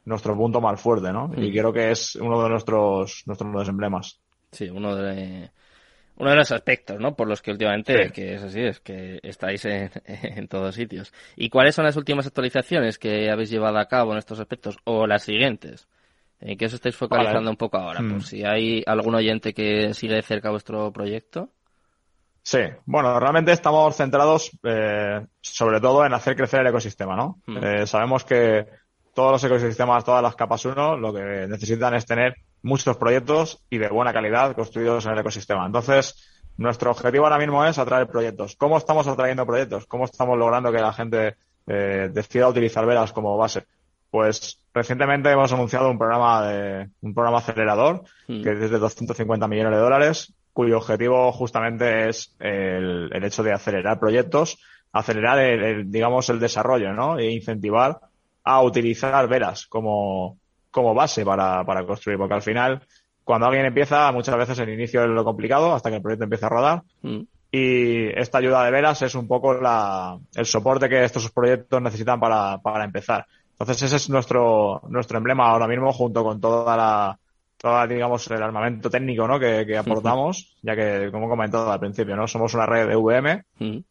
nuestro 0.04 0.36
punto 0.36 0.60
más 0.60 0.80
fuerte, 0.80 1.10
¿no? 1.10 1.30
Y 1.36 1.48
mm. 1.48 1.52
creo 1.52 1.72
que 1.72 1.90
es 1.90 2.16
uno 2.16 2.42
de 2.42 2.50
nuestros, 2.50 3.22
nuestros 3.26 3.68
emblemas. 3.68 4.20
Sí, 4.52 4.68
uno 4.68 4.94
de, 4.94 5.50
uno 6.16 6.30
de 6.30 6.36
los 6.36 6.52
aspectos, 6.52 7.00
¿no? 7.00 7.16
Por 7.16 7.28
los 7.28 7.40
que 7.40 7.50
últimamente, 7.50 8.10
que 8.12 8.34
es 8.34 8.42
así, 8.42 8.60
es 8.60 8.78
que 8.80 9.20
estáis 9.22 9.64
en, 9.64 9.90
en, 10.04 10.48
todos 10.48 10.74
sitios. 10.74 11.14
¿Y 11.34 11.48
cuáles 11.48 11.74
son 11.74 11.86
las 11.86 11.96
últimas 11.96 12.26
actualizaciones 12.26 12.98
que 12.98 13.30
habéis 13.30 13.50
llevado 13.50 13.78
a 13.78 13.88
cabo 13.88 14.12
en 14.12 14.18
estos 14.18 14.38
aspectos? 14.38 14.76
O 14.84 15.06
las 15.06 15.22
siguientes. 15.22 15.88
¿En 16.40 16.58
qué 16.58 16.66
os 16.66 16.74
estáis 16.74 16.96
focalizando 16.96 17.50
un 17.50 17.56
poco 17.56 17.78
ahora? 17.78 18.00
Por 18.00 18.16
mm. 18.16 18.20
si 18.22 18.44
hay 18.44 18.82
algún 18.86 19.14
oyente 19.14 19.54
que 19.54 19.94
sigue 19.94 20.14
de 20.14 20.22
cerca 20.22 20.50
vuestro 20.50 20.92
proyecto. 20.92 21.50
Sí, 22.42 22.60
bueno, 22.86 23.20
realmente 23.20 23.52
estamos 23.52 23.96
centrados 23.96 24.50
eh, 24.62 25.24
sobre 25.40 25.80
todo 25.80 26.04
en 26.04 26.14
hacer 26.14 26.36
crecer 26.36 26.60
el 26.60 26.68
ecosistema, 26.68 27.16
¿no? 27.16 27.38
Mm. 27.46 27.56
Eh, 27.64 27.86
sabemos 27.86 28.24
que 28.24 28.66
todos 29.14 29.32
los 29.32 29.44
ecosistemas, 29.44 30.04
todas 30.04 30.22
las 30.22 30.34
capas 30.34 30.64
1, 30.64 30.96
lo 30.96 31.12
que 31.12 31.46
necesitan 31.48 31.94
es 31.94 32.06
tener 32.06 32.36
muchos 32.62 32.96
proyectos 32.96 33.62
y 33.68 33.78
de 33.78 33.88
buena 33.88 34.12
calidad 34.12 34.54
construidos 34.54 35.04
en 35.06 35.12
el 35.12 35.18
ecosistema. 35.18 35.66
Entonces, 35.66 36.42
nuestro 36.56 36.90
objetivo 36.90 37.24
ahora 37.24 37.38
mismo 37.38 37.64
es 37.64 37.78
atraer 37.78 38.06
proyectos. 38.06 38.56
¿Cómo 38.56 38.78
estamos 38.78 39.06
atrayendo 39.06 39.46
proyectos? 39.46 39.86
¿Cómo 39.86 40.04
estamos 40.04 40.38
logrando 40.38 40.72
que 40.72 40.78
la 40.78 40.92
gente 40.92 41.36
eh, 41.66 42.10
decida 42.12 42.48
utilizar 42.48 42.86
velas 42.86 43.12
como 43.12 43.36
base? 43.36 43.66
Pues 44.10 44.58
recientemente 44.74 45.30
hemos 45.30 45.52
anunciado 45.52 45.90
un 45.90 45.98
programa 45.98 46.46
de 46.46 46.90
un 47.00 47.14
programa 47.14 47.38
acelerador 47.38 48.02
mm. 48.28 48.42
que 48.42 48.50
es 48.52 48.70
de 48.70 48.78
250 48.78 49.48
millones 49.48 49.72
de 49.72 49.78
dólares 49.78 50.34
cuyo 50.60 50.76
objetivo 50.76 51.32
justamente 51.32 52.10
es 52.10 52.36
el, 52.38 53.10
hecho 53.24 53.42
de 53.42 53.54
acelerar 53.54 53.98
proyectos, 53.98 54.58
acelerar 54.92 55.38
el, 55.38 55.90
digamos 55.90 56.28
el 56.28 56.38
desarrollo, 56.38 56.92
¿no? 56.92 57.18
E 57.18 57.32
incentivar 57.32 57.98
a 58.44 58.60
utilizar 58.60 59.26
veras 59.26 59.66
como, 59.66 60.36
como 60.70 60.92
base 60.92 61.24
para, 61.24 61.64
para 61.64 61.86
construir, 61.86 62.18
porque 62.18 62.34
al 62.34 62.42
final, 62.42 62.82
cuando 63.24 63.46
alguien 63.46 63.64
empieza, 63.64 64.12
muchas 64.12 64.36
veces 64.36 64.58
el 64.58 64.68
inicio 64.68 65.02
es 65.02 65.08
lo 65.08 65.24
complicado 65.24 65.72
hasta 65.72 65.88
que 65.88 65.96
el 65.96 66.02
proyecto 66.02 66.24
empieza 66.24 66.48
a 66.48 66.50
rodar. 66.50 66.82
Mm. 67.00 67.20
Y 67.50 68.08
esta 68.20 68.36
ayuda 68.36 68.62
de 68.62 68.70
veras 68.70 69.00
es 69.00 69.14
un 69.14 69.26
poco 69.26 69.54
la, 69.54 70.18
el 70.34 70.44
soporte 70.44 70.90
que 70.90 71.02
estos 71.02 71.30
proyectos 71.30 71.80
necesitan 71.80 72.20
para, 72.20 72.58
para 72.58 72.84
empezar. 72.84 73.24
Entonces 73.52 73.84
ese 73.84 73.96
es 73.96 74.10
nuestro, 74.10 74.82
nuestro 74.90 75.16
emblema 75.16 75.48
ahora 75.48 75.66
mismo 75.66 75.90
junto 75.90 76.22
con 76.22 76.38
toda 76.38 76.76
la, 76.76 77.18
todo, 77.60 77.86
digamos, 77.86 78.26
el 78.30 78.42
armamento 78.42 78.88
técnico 78.88 79.28
¿no? 79.28 79.38
que, 79.38 79.76
aportamos, 79.76 80.56
ya 80.62 80.74
que, 80.74 81.10
como 81.12 81.26
he 81.26 81.28
comentado 81.28 81.70
al 81.70 81.78
principio, 81.78 82.16
¿no? 82.16 82.26
somos 82.26 82.54
una 82.54 82.64
red 82.64 82.88
de 82.88 82.96
VM 82.96 83.44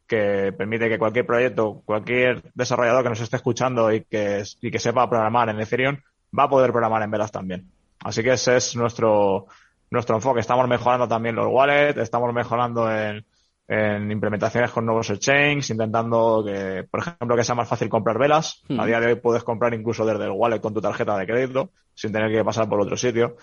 que 0.07 0.53
permite 0.57 0.89
que 0.89 0.97
cualquier 0.97 1.25
proyecto, 1.25 1.81
cualquier 1.85 2.41
desarrollador 2.55 3.03
que 3.03 3.09
nos 3.09 3.21
esté 3.21 3.35
escuchando 3.35 3.93
y 3.93 4.03
que, 4.05 4.43
y 4.61 4.71
que 4.71 4.79
sepa 4.79 5.09
programar 5.09 5.49
en 5.49 5.59
Ethereum, 5.59 5.97
va 6.37 6.43
a 6.43 6.49
poder 6.49 6.71
programar 6.71 7.03
en 7.03 7.11
Velas 7.11 7.31
también. 7.31 7.69
Así 7.99 8.23
que 8.23 8.31
ese 8.31 8.57
es 8.57 8.75
nuestro, 8.75 9.45
nuestro 9.91 10.15
enfoque. 10.15 10.39
Estamos 10.39 10.67
mejorando 10.67 11.07
también 11.07 11.35
los 11.35 11.47
wallets, 11.47 11.99
estamos 11.99 12.33
mejorando 12.33 12.91
en, 12.91 13.23
en 13.69 14.11
implementaciones 14.11 14.71
con 14.71 14.83
nuevos 14.83 15.11
exchanges, 15.11 15.69
intentando 15.69 16.43
que, 16.43 16.87
por 16.89 17.01
ejemplo, 17.01 17.35
que 17.35 17.43
sea 17.43 17.53
más 17.53 17.69
fácil 17.69 17.87
comprar 17.87 18.17
velas. 18.17 18.63
A 18.75 18.85
día 18.85 18.99
de 18.99 19.07
hoy 19.07 19.15
puedes 19.15 19.43
comprar 19.43 19.75
incluso 19.75 20.03
desde 20.07 20.23
el 20.23 20.31
wallet 20.31 20.59
con 20.59 20.73
tu 20.73 20.81
tarjeta 20.81 21.15
de 21.15 21.27
crédito, 21.27 21.69
sin 21.93 22.11
tener 22.11 22.31
que 22.31 22.43
pasar 22.43 22.67
por 22.67 22.81
otro 22.81 22.97
sitio. 22.97 23.35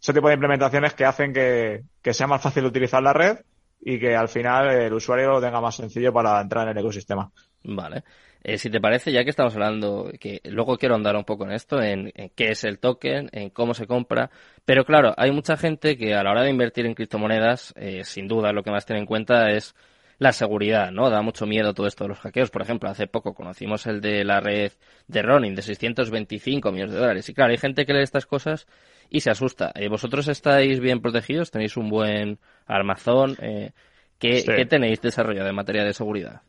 Ese 0.00 0.12
tipo 0.12 0.28
de 0.28 0.34
implementaciones 0.34 0.94
que 0.94 1.04
hacen 1.04 1.32
que, 1.32 2.12
sea 2.12 2.26
más 2.26 2.42
fácil 2.42 2.64
utilizar 2.66 3.02
la 3.02 3.12
red 3.12 3.38
y 3.80 3.98
que 3.98 4.14
al 4.14 4.28
final 4.28 4.70
el 4.70 4.92
usuario 4.92 5.30
lo 5.30 5.40
tenga 5.40 5.60
más 5.60 5.76
sencillo 5.76 6.12
para 6.12 6.40
entrar 6.40 6.64
en 6.64 6.76
el 6.76 6.78
ecosistema. 6.78 7.30
Vale. 7.62 8.04
Eh, 8.42 8.58
si 8.58 8.68
te 8.68 8.80
parece, 8.80 9.10
ya 9.10 9.24
que 9.24 9.30
estamos 9.30 9.54
hablando, 9.54 10.12
que 10.20 10.40
luego 10.44 10.76
quiero 10.76 10.94
andar 10.94 11.16
un 11.16 11.24
poco 11.24 11.44
en 11.44 11.52
esto, 11.52 11.80
en, 11.80 12.12
qué 12.34 12.50
es 12.50 12.64
el 12.64 12.78
token, 12.78 13.30
en 13.32 13.48
cómo 13.48 13.72
se 13.72 13.86
compra, 13.86 14.30
pero 14.66 14.84
claro, 14.84 15.14
hay 15.16 15.30
mucha 15.30 15.56
gente 15.56 15.96
que 15.96 16.14
a 16.14 16.22
la 16.22 16.30
hora 16.30 16.42
de 16.42 16.50
invertir 16.50 16.84
en 16.84 16.94
criptomonedas, 16.94 17.72
eh, 17.76 18.04
sin 18.04 18.28
duda 18.28 18.52
lo 18.52 18.62
que 18.62 18.70
más 18.70 18.84
tiene 18.84 19.00
en 19.00 19.06
cuenta 19.06 19.50
es 19.50 19.74
la 20.18 20.32
seguridad, 20.32 20.90
¿no? 20.90 21.10
Da 21.10 21.22
mucho 21.22 21.46
miedo 21.46 21.74
todo 21.74 21.86
esto 21.86 22.04
de 22.04 22.08
los 22.08 22.18
hackeos. 22.18 22.50
Por 22.50 22.62
ejemplo, 22.62 22.88
hace 22.88 23.06
poco 23.06 23.34
conocimos 23.34 23.86
el 23.86 24.00
de 24.00 24.24
la 24.24 24.40
red 24.40 24.72
de 25.08 25.22
Ronin 25.22 25.54
de 25.54 25.62
625 25.62 26.70
millones 26.70 26.94
de 26.94 27.00
dólares. 27.00 27.28
Y 27.28 27.34
claro, 27.34 27.52
hay 27.52 27.58
gente 27.58 27.84
que 27.86 27.92
lee 27.92 28.02
estas 28.02 28.26
cosas 28.26 28.66
y 29.10 29.20
se 29.20 29.30
asusta. 29.30 29.72
Eh, 29.74 29.88
¿Vosotros 29.88 30.28
estáis 30.28 30.80
bien 30.80 31.00
protegidos? 31.00 31.50
¿Tenéis 31.50 31.76
un 31.76 31.88
buen 31.88 32.38
armazón? 32.66 33.36
¿qué, 33.36 33.70
¿Qué 34.44 34.66
tenéis 34.66 35.00
desarrollado 35.00 35.48
en 35.48 35.54
materia 35.54 35.84
de 35.84 35.92
seguridad? 35.92 36.42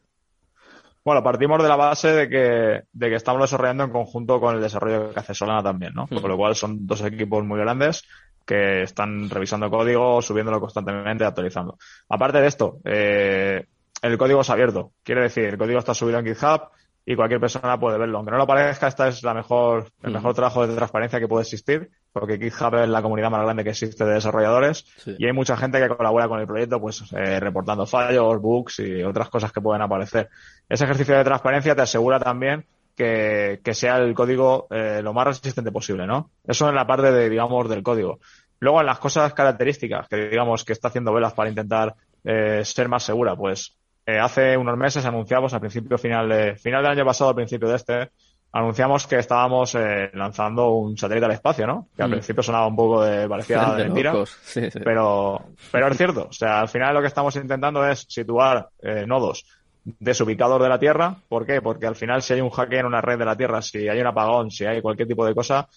Bueno, 1.06 1.22
partimos 1.22 1.62
de 1.62 1.70
la 1.70 1.76
base 1.76 2.08
de 2.08 2.30
que, 2.30 2.84
de 2.92 3.10
que 3.10 3.16
estamos 3.16 3.42
desarrollando 3.42 3.84
en 3.84 3.92
conjunto 3.92 4.40
con 4.40 4.56
el 4.56 4.62
desarrollo 4.62 5.14
que 5.14 5.20
hace 5.20 5.36
Solana 5.36 5.62
también, 5.62 5.94
¿no? 5.94 6.08
Con 6.08 6.28
lo 6.28 6.36
cual 6.36 6.56
son 6.56 6.88
dos 6.88 7.02
equipos 7.04 7.46
muy 7.46 7.60
grandes 7.60 8.04
que 8.44 8.82
están 8.82 9.30
revisando 9.30 9.70
código, 9.70 10.22
subiéndolo 10.24 10.60
constantemente, 10.60 11.24
actualizando. 11.24 11.78
Aparte 12.10 12.42
de 12.42 12.48
esto, 12.48 12.80
eh, 12.84 13.66
el 14.02 14.18
código 14.18 14.42
es 14.42 14.50
abierto. 14.50 14.94
Quiere 15.04 15.22
decir, 15.22 15.46
el 15.46 15.58
código 15.58 15.78
está 15.78 15.94
subido 15.94 16.18
en 16.18 16.26
GitHub 16.26 16.70
y 17.06 17.16
cualquier 17.16 17.40
persona 17.40 17.80
puede 17.80 17.98
verlo. 17.98 18.18
Aunque 18.18 18.32
no 18.32 18.38
lo 18.38 18.48
parezca, 18.48 18.88
esta 18.88 19.08
es 19.08 19.22
la 19.24 19.34
mejor, 19.34 19.92
el 20.02 20.12
mejor 20.12 20.34
trabajo 20.34 20.66
de 20.66 20.76
transparencia 20.76 21.20
que 21.20 21.28
puede 21.28 21.44
existir, 21.44 21.92
porque 22.12 22.38
GitHub 22.40 22.74
es 22.76 22.90
la 22.90 23.02
comunidad 23.02 23.30
más 23.30 23.44
grande 23.44 23.64
que 23.64 23.70
existe 23.70 24.04
de 24.06 24.14
desarrolladores 24.16 24.86
y 25.06 25.26
hay 25.26 25.34
mucha 25.34 25.56
gente 25.56 25.80
que 25.80 25.88
colabora 25.88 26.28
con 26.28 26.40
el 26.40 26.48
proyecto, 26.48 26.80
pues 26.82 27.04
eh, 27.12 27.40
reportando 27.40 27.86
fallos, 27.86 28.42
bugs 28.42 28.80
y 28.80 29.04
otras 29.04 29.30
cosas 29.30 29.52
que 29.52 29.62
pueden 29.62 29.84
aparecer. 29.84 30.30
Ese 30.68 30.86
ejercicio 30.86 31.16
de 31.16 31.24
transparencia 31.24 31.76
te 31.76 31.84
asegura 31.84 32.20
también 32.20 32.66
que, 32.96 33.60
que 33.64 33.74
sea 33.76 33.98
el 33.98 34.16
código 34.16 34.68
eh, 34.72 35.02
lo 35.04 35.14
más 35.14 35.28
resistente 35.28 35.72
posible, 35.72 36.08
¿no? 36.08 36.32
Eso 36.44 36.68
en 36.70 36.76
la 36.76 36.88
parte 36.88 37.12
de, 37.12 37.30
digamos, 37.30 37.70
del 37.70 37.84
código. 37.84 38.20
Luego 38.60 38.80
en 38.80 38.88
las 38.88 39.00
cosas 39.00 39.34
características 39.34 40.08
que 40.08 40.30
digamos 40.30 40.64
que 40.64 40.74
está 40.74 40.88
haciendo 40.88 41.14
Velas 41.14 41.34
para 41.34 41.50
intentar 41.50 41.94
eh, 42.24 42.62
ser 42.64 42.88
más 42.90 43.04
segura, 43.04 43.36
pues 43.36 43.76
eh, 44.06 44.20
hace 44.20 44.56
unos 44.58 44.78
meses 44.78 45.06
anunciamos 45.06 45.54
a 45.54 45.60
principio 45.60 45.98
final 45.98 46.30
de 46.30 46.56
final 46.56 46.84
del 46.84 46.92
año 46.92 47.06
pasado, 47.06 47.32
al 47.32 47.36
principio 47.36 47.68
de 47.68 47.76
este, 47.76 48.10
anunciamos 48.52 49.08
que 49.08 49.18
estábamos 49.18 49.76
eh, 49.76 50.12
lanzando 50.14 50.70
un 50.70 50.98
satélite 50.98 51.26
al 51.26 51.32
espacio, 51.32 51.68
¿no? 51.68 51.88
Que 51.96 52.04
al 52.04 52.10
mm. 52.10 52.12
principio 52.12 52.44
sonaba 52.44 52.68
un 52.68 52.76
poco 52.76 53.04
de 53.04 53.28
parecía 53.28 53.74
de 53.74 53.84
mentira, 53.86 54.14
pero 54.84 55.42
pero 55.72 55.88
es 55.88 55.98
cierto. 55.98 56.28
O 56.30 56.34
sea, 56.34 56.62
al 56.62 56.70
final 56.70 56.94
lo 56.94 57.02
que 57.02 57.08
estamos 57.08 57.36
intentando 57.36 57.86
es 57.86 58.06
situar 58.08 58.70
eh, 58.82 59.06
nodos 59.06 59.46
desubicados 59.84 60.62
de 60.62 60.70
la 60.70 60.80
Tierra. 60.80 61.16
¿Por 61.28 61.46
qué? 61.46 61.62
Porque 61.62 61.86
al 61.86 61.96
final 61.96 62.22
si 62.22 62.34
hay 62.34 62.42
un 62.42 62.50
hackeo 62.50 62.80
en 62.80 62.86
una 62.86 63.02
red 63.02 63.20
de 63.20 63.26
la 63.26 63.36
Tierra, 63.36 63.62
si 63.62 63.88
hay 63.88 64.00
un 64.00 64.08
apagón, 64.08 64.52
si 64.52 64.66
hay 64.66 64.82
cualquier 64.82 65.08
tipo 65.08 65.26
de 65.26 65.36
cosa, 65.36 65.68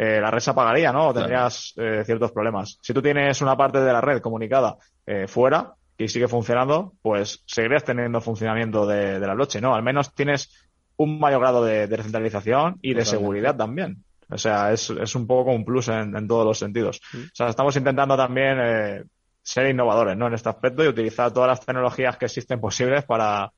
eh, 0.00 0.20
la 0.20 0.30
red 0.30 0.38
se 0.38 0.50
apagaría, 0.50 0.92
¿no? 0.92 1.08
O 1.08 1.14
tendrías 1.14 1.74
eh, 1.76 2.02
ciertos 2.04 2.30
problemas. 2.30 2.78
Si 2.80 2.94
tú 2.94 3.02
tienes 3.02 3.42
una 3.42 3.56
parte 3.56 3.80
de 3.80 3.92
la 3.92 4.00
red 4.00 4.20
comunicada 4.20 4.76
eh, 5.04 5.26
fuera 5.26 5.74
y 5.98 6.08
sigue 6.08 6.28
funcionando, 6.28 6.94
pues 7.02 7.42
seguirías 7.44 7.84
teniendo 7.84 8.20
funcionamiento 8.20 8.86
de, 8.86 9.18
de 9.18 9.26
la 9.26 9.34
noche, 9.34 9.60
¿no? 9.60 9.74
Al 9.74 9.82
menos 9.82 10.14
tienes 10.14 10.48
un 10.96 11.18
mayor 11.18 11.40
grado 11.40 11.64
de, 11.64 11.88
descentralización 11.88 12.78
y 12.82 12.94
de 12.94 13.04
seguridad 13.04 13.56
también. 13.56 14.04
O 14.30 14.38
sea, 14.38 14.72
es, 14.72 14.90
es 14.90 15.14
un 15.14 15.26
poco 15.26 15.52
un 15.52 15.64
plus 15.64 15.88
en, 15.88 16.28
todos 16.28 16.44
los 16.44 16.58
sentidos. 16.58 17.00
O 17.14 17.34
sea, 17.34 17.48
estamos 17.48 17.74
intentando 17.76 18.16
también 18.16 19.08
ser 19.42 19.70
innovadores, 19.70 20.16
¿no? 20.16 20.26
En 20.26 20.34
este 20.34 20.50
aspecto 20.50 20.84
y 20.84 20.88
utilizar 20.88 21.32
todas 21.32 21.48
las 21.48 21.64
tecnologías 21.64 22.16
que 22.16 22.26
existen 22.26 22.60
posibles 22.60 23.04
para, 23.04 23.50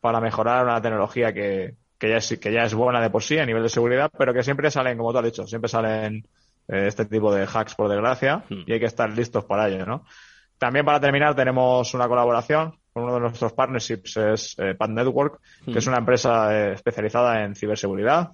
para 0.00 0.20
mejorar 0.20 0.64
una 0.64 0.80
tecnología 0.80 1.32
que, 1.32 1.74
que 1.98 2.10
ya, 2.10 2.16
es, 2.16 2.38
que 2.38 2.52
ya 2.52 2.62
es 2.62 2.74
buena 2.74 3.00
de 3.00 3.10
por 3.10 3.22
sí 3.22 3.38
a 3.38 3.46
nivel 3.46 3.62
de 3.62 3.68
seguridad, 3.68 4.10
pero 4.16 4.32
que 4.32 4.42
siempre 4.42 4.70
salen, 4.70 4.96
como 4.96 5.12
tú 5.12 5.18
has 5.18 5.24
dicho, 5.24 5.46
siempre 5.46 5.68
salen 5.68 6.26
eh, 6.68 6.86
este 6.86 7.06
tipo 7.06 7.34
de 7.34 7.46
hacks, 7.52 7.74
por 7.74 7.88
desgracia, 7.88 8.44
hmm. 8.48 8.62
y 8.66 8.72
hay 8.72 8.80
que 8.80 8.86
estar 8.86 9.10
listos 9.10 9.44
para 9.44 9.68
ello, 9.68 9.84
¿no? 9.86 10.04
También 10.62 10.84
para 10.86 11.00
terminar 11.00 11.34
tenemos 11.34 11.92
una 11.92 12.06
colaboración 12.06 12.78
con 12.92 13.02
uno 13.02 13.14
de 13.14 13.20
nuestros 13.20 13.52
partnerships, 13.52 14.16
es 14.16 14.54
eh, 14.60 14.76
Pad 14.78 14.90
Network, 14.90 15.40
que 15.64 15.80
es 15.80 15.84
hmm. 15.84 15.88
una 15.88 15.98
empresa 15.98 16.54
eh, 16.54 16.74
especializada 16.74 17.42
en 17.42 17.56
ciberseguridad, 17.56 18.30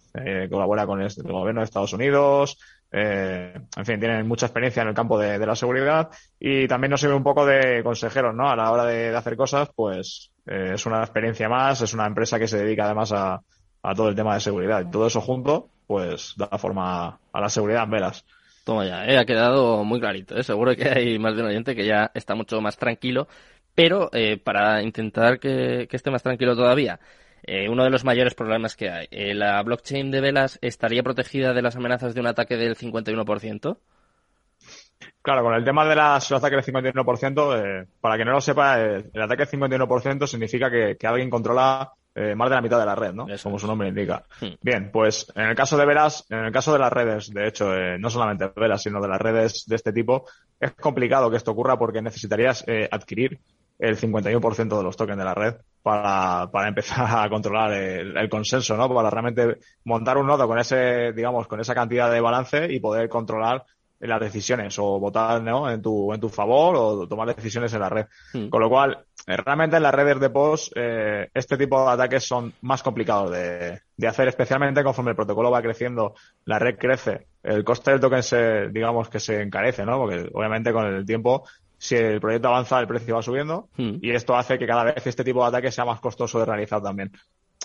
colabora 0.50 0.84
con 0.84 1.00
el, 1.00 1.08
gobierno 1.22 1.62
de 1.62 1.64
Estados 1.64 1.94
Unidos, 1.94 2.58
en 2.90 3.84
fin, 3.86 3.98
tienen 3.98 4.28
mucha 4.28 4.44
experiencia 4.44 4.82
en 4.82 4.88
el 4.88 4.94
campo 4.94 5.18
de, 5.18 5.38
la 5.38 5.56
seguridad 5.56 6.10
y 6.38 6.68
también 6.68 6.90
nos 6.90 7.00
sirve 7.00 7.14
un 7.14 7.22
poco 7.22 7.46
de 7.46 7.82
consejeros, 7.82 8.34
¿no? 8.34 8.50
A 8.50 8.56
la 8.56 8.72
hora 8.72 8.84
de, 8.84 9.10
de 9.10 9.16
hacer 9.16 9.34
cosas, 9.34 9.70
pues 9.74 10.30
es 10.44 10.84
una 10.84 11.00
experiencia 11.00 11.48
más, 11.48 11.80
es 11.80 11.94
una 11.94 12.06
empresa 12.06 12.38
que 12.38 12.46
se 12.46 12.58
dedica 12.58 12.84
además 12.84 13.10
a, 13.12 13.40
a 13.82 13.94
todo 13.94 14.10
el 14.10 14.14
tema 14.14 14.34
de 14.34 14.40
seguridad. 14.40 14.82
Y 14.82 14.90
todo 14.90 15.06
eso 15.06 15.22
junto, 15.22 15.70
pues 15.86 16.34
da 16.36 16.58
forma 16.58 17.18
a 17.32 17.40
la 17.40 17.48
seguridad 17.48 17.84
en 17.84 17.90
velas. 17.90 18.24
Toma 18.68 18.84
ya, 18.84 19.06
eh, 19.06 19.16
ha 19.16 19.24
quedado 19.24 19.82
muy 19.82 19.98
clarito. 19.98 20.36
¿eh? 20.36 20.42
Seguro 20.42 20.76
que 20.76 20.86
hay 20.90 21.18
más 21.18 21.34
de 21.34 21.40
un 21.40 21.48
oyente 21.48 21.74
que 21.74 21.86
ya 21.86 22.10
está 22.12 22.34
mucho 22.34 22.60
más 22.60 22.76
tranquilo. 22.76 23.26
Pero 23.74 24.10
eh, 24.12 24.36
para 24.36 24.82
intentar 24.82 25.40
que, 25.40 25.88
esté 25.90 26.10
más 26.10 26.22
tranquilo 26.22 26.54
todavía, 26.54 27.00
eh, 27.44 27.70
uno 27.70 27.84
de 27.84 27.88
los 27.88 28.04
mayores 28.04 28.34
problemas 28.34 28.76
que 28.76 28.90
hay, 28.90 29.08
¿la 29.32 29.62
blockchain 29.62 30.10
de 30.10 30.20
velas 30.20 30.58
estaría 30.60 31.02
protegida 31.02 31.54
de 31.54 31.62
las 31.62 31.76
amenazas 31.76 32.14
de 32.14 32.20
un 32.20 32.26
ataque 32.26 32.58
del 32.58 32.76
51%? 32.76 33.78
Claro, 35.22 35.42
con 35.42 35.54
el 35.54 35.64
tema 35.64 35.86
de 35.86 35.96
los 35.96 36.30
ataques 36.30 36.66
del 36.66 36.74
51%, 36.74 37.86
para 38.02 38.18
que 38.18 38.24
no 38.26 38.32
lo 38.32 38.40
sepa, 38.42 38.82
el 38.82 39.22
ataque 39.22 39.46
del 39.46 39.60
51% 39.60 40.26
significa 40.26 40.70
que 40.70 41.06
alguien 41.06 41.30
controla 41.30 41.94
eh, 42.20 42.34
más 42.34 42.48
de 42.48 42.56
la 42.56 42.60
mitad 42.60 42.80
de 42.80 42.86
la 42.86 42.96
red, 42.96 43.12
¿no? 43.12 43.26
Como 43.40 43.60
su 43.60 43.68
nombre 43.68 43.88
indica. 43.88 44.24
Hmm. 44.40 44.54
Bien, 44.60 44.90
pues 44.92 45.30
en 45.36 45.44
el 45.44 45.54
caso 45.54 45.76
de 45.76 45.86
Velas, 45.86 46.26
en 46.28 46.46
el 46.46 46.52
caso 46.52 46.72
de 46.72 46.80
las 46.80 46.92
redes, 46.92 47.32
de 47.32 47.46
hecho, 47.46 47.72
eh, 47.72 47.96
no 47.96 48.10
solamente 48.10 48.50
Velas, 48.56 48.82
sino 48.82 49.00
de 49.00 49.06
las 49.06 49.20
redes 49.20 49.64
de 49.66 49.76
este 49.76 49.92
tipo, 49.92 50.24
es 50.58 50.72
complicado 50.72 51.30
que 51.30 51.36
esto 51.36 51.52
ocurra 51.52 51.78
porque 51.78 52.02
necesitarías 52.02 52.64
eh, 52.66 52.88
adquirir 52.90 53.38
el 53.78 53.96
51% 53.96 54.76
de 54.76 54.82
los 54.82 54.96
tokens 54.96 55.18
de 55.18 55.24
la 55.24 55.34
red 55.34 55.54
para, 55.80 56.50
para 56.50 56.66
empezar 56.66 57.06
a 57.08 57.28
controlar 57.28 57.72
el, 57.72 58.28
consenso, 58.28 58.76
¿no? 58.76 58.92
Para 58.92 59.10
realmente 59.10 59.58
montar 59.84 60.18
un 60.18 60.26
nodo 60.26 60.48
con 60.48 60.58
ese, 60.58 61.12
digamos, 61.12 61.46
con 61.46 61.60
esa 61.60 61.74
cantidad 61.74 62.10
de 62.10 62.20
balance 62.20 62.66
y 62.68 62.80
poder 62.80 63.08
controlar 63.08 63.64
las 64.00 64.20
decisiones 64.20 64.78
o 64.78 64.98
votar 65.00 65.42
¿no? 65.42 65.70
en, 65.70 65.82
tu, 65.82 66.12
en 66.12 66.20
tu 66.20 66.28
favor 66.28 66.76
o 66.76 67.08
tomar 67.08 67.34
decisiones 67.34 67.72
en 67.72 67.80
la 67.80 67.88
red. 67.88 68.06
Hmm. 68.32 68.48
Con 68.48 68.60
lo 68.60 68.68
cual, 68.68 69.04
eh, 69.26 69.36
realmente 69.36 69.76
en 69.76 69.82
las 69.82 69.94
redes 69.94 70.20
de 70.20 70.30
post 70.30 70.72
eh, 70.76 71.28
este 71.34 71.56
tipo 71.56 71.84
de 71.84 71.92
ataques 71.92 72.24
son 72.24 72.52
más 72.62 72.82
complicados 72.82 73.32
de, 73.32 73.80
de, 73.96 74.06
hacer, 74.06 74.28
especialmente 74.28 74.84
conforme 74.84 75.10
el 75.10 75.16
protocolo 75.16 75.50
va 75.50 75.62
creciendo, 75.62 76.14
la 76.44 76.58
red 76.58 76.78
crece, 76.78 77.26
el 77.42 77.64
coste 77.64 77.90
del 77.90 78.00
token 78.00 78.22
se, 78.22 78.68
digamos 78.68 79.08
que 79.08 79.18
se 79.18 79.42
encarece, 79.42 79.84
¿no? 79.84 79.98
Porque 79.98 80.30
obviamente 80.32 80.72
con 80.72 80.86
el 80.86 81.04
tiempo, 81.04 81.44
si 81.76 81.96
el 81.96 82.20
proyecto 82.20 82.48
avanza, 82.48 82.78
el 82.78 82.86
precio 82.86 83.16
va 83.16 83.22
subiendo 83.22 83.68
hmm. 83.76 83.96
y 84.00 84.10
esto 84.10 84.36
hace 84.36 84.58
que 84.58 84.66
cada 84.66 84.84
vez 84.84 85.06
este 85.06 85.24
tipo 85.24 85.42
de 85.42 85.48
ataques 85.48 85.74
sea 85.74 85.84
más 85.84 86.00
costoso 86.00 86.38
de 86.38 86.44
realizar 86.44 86.80
también. 86.80 87.10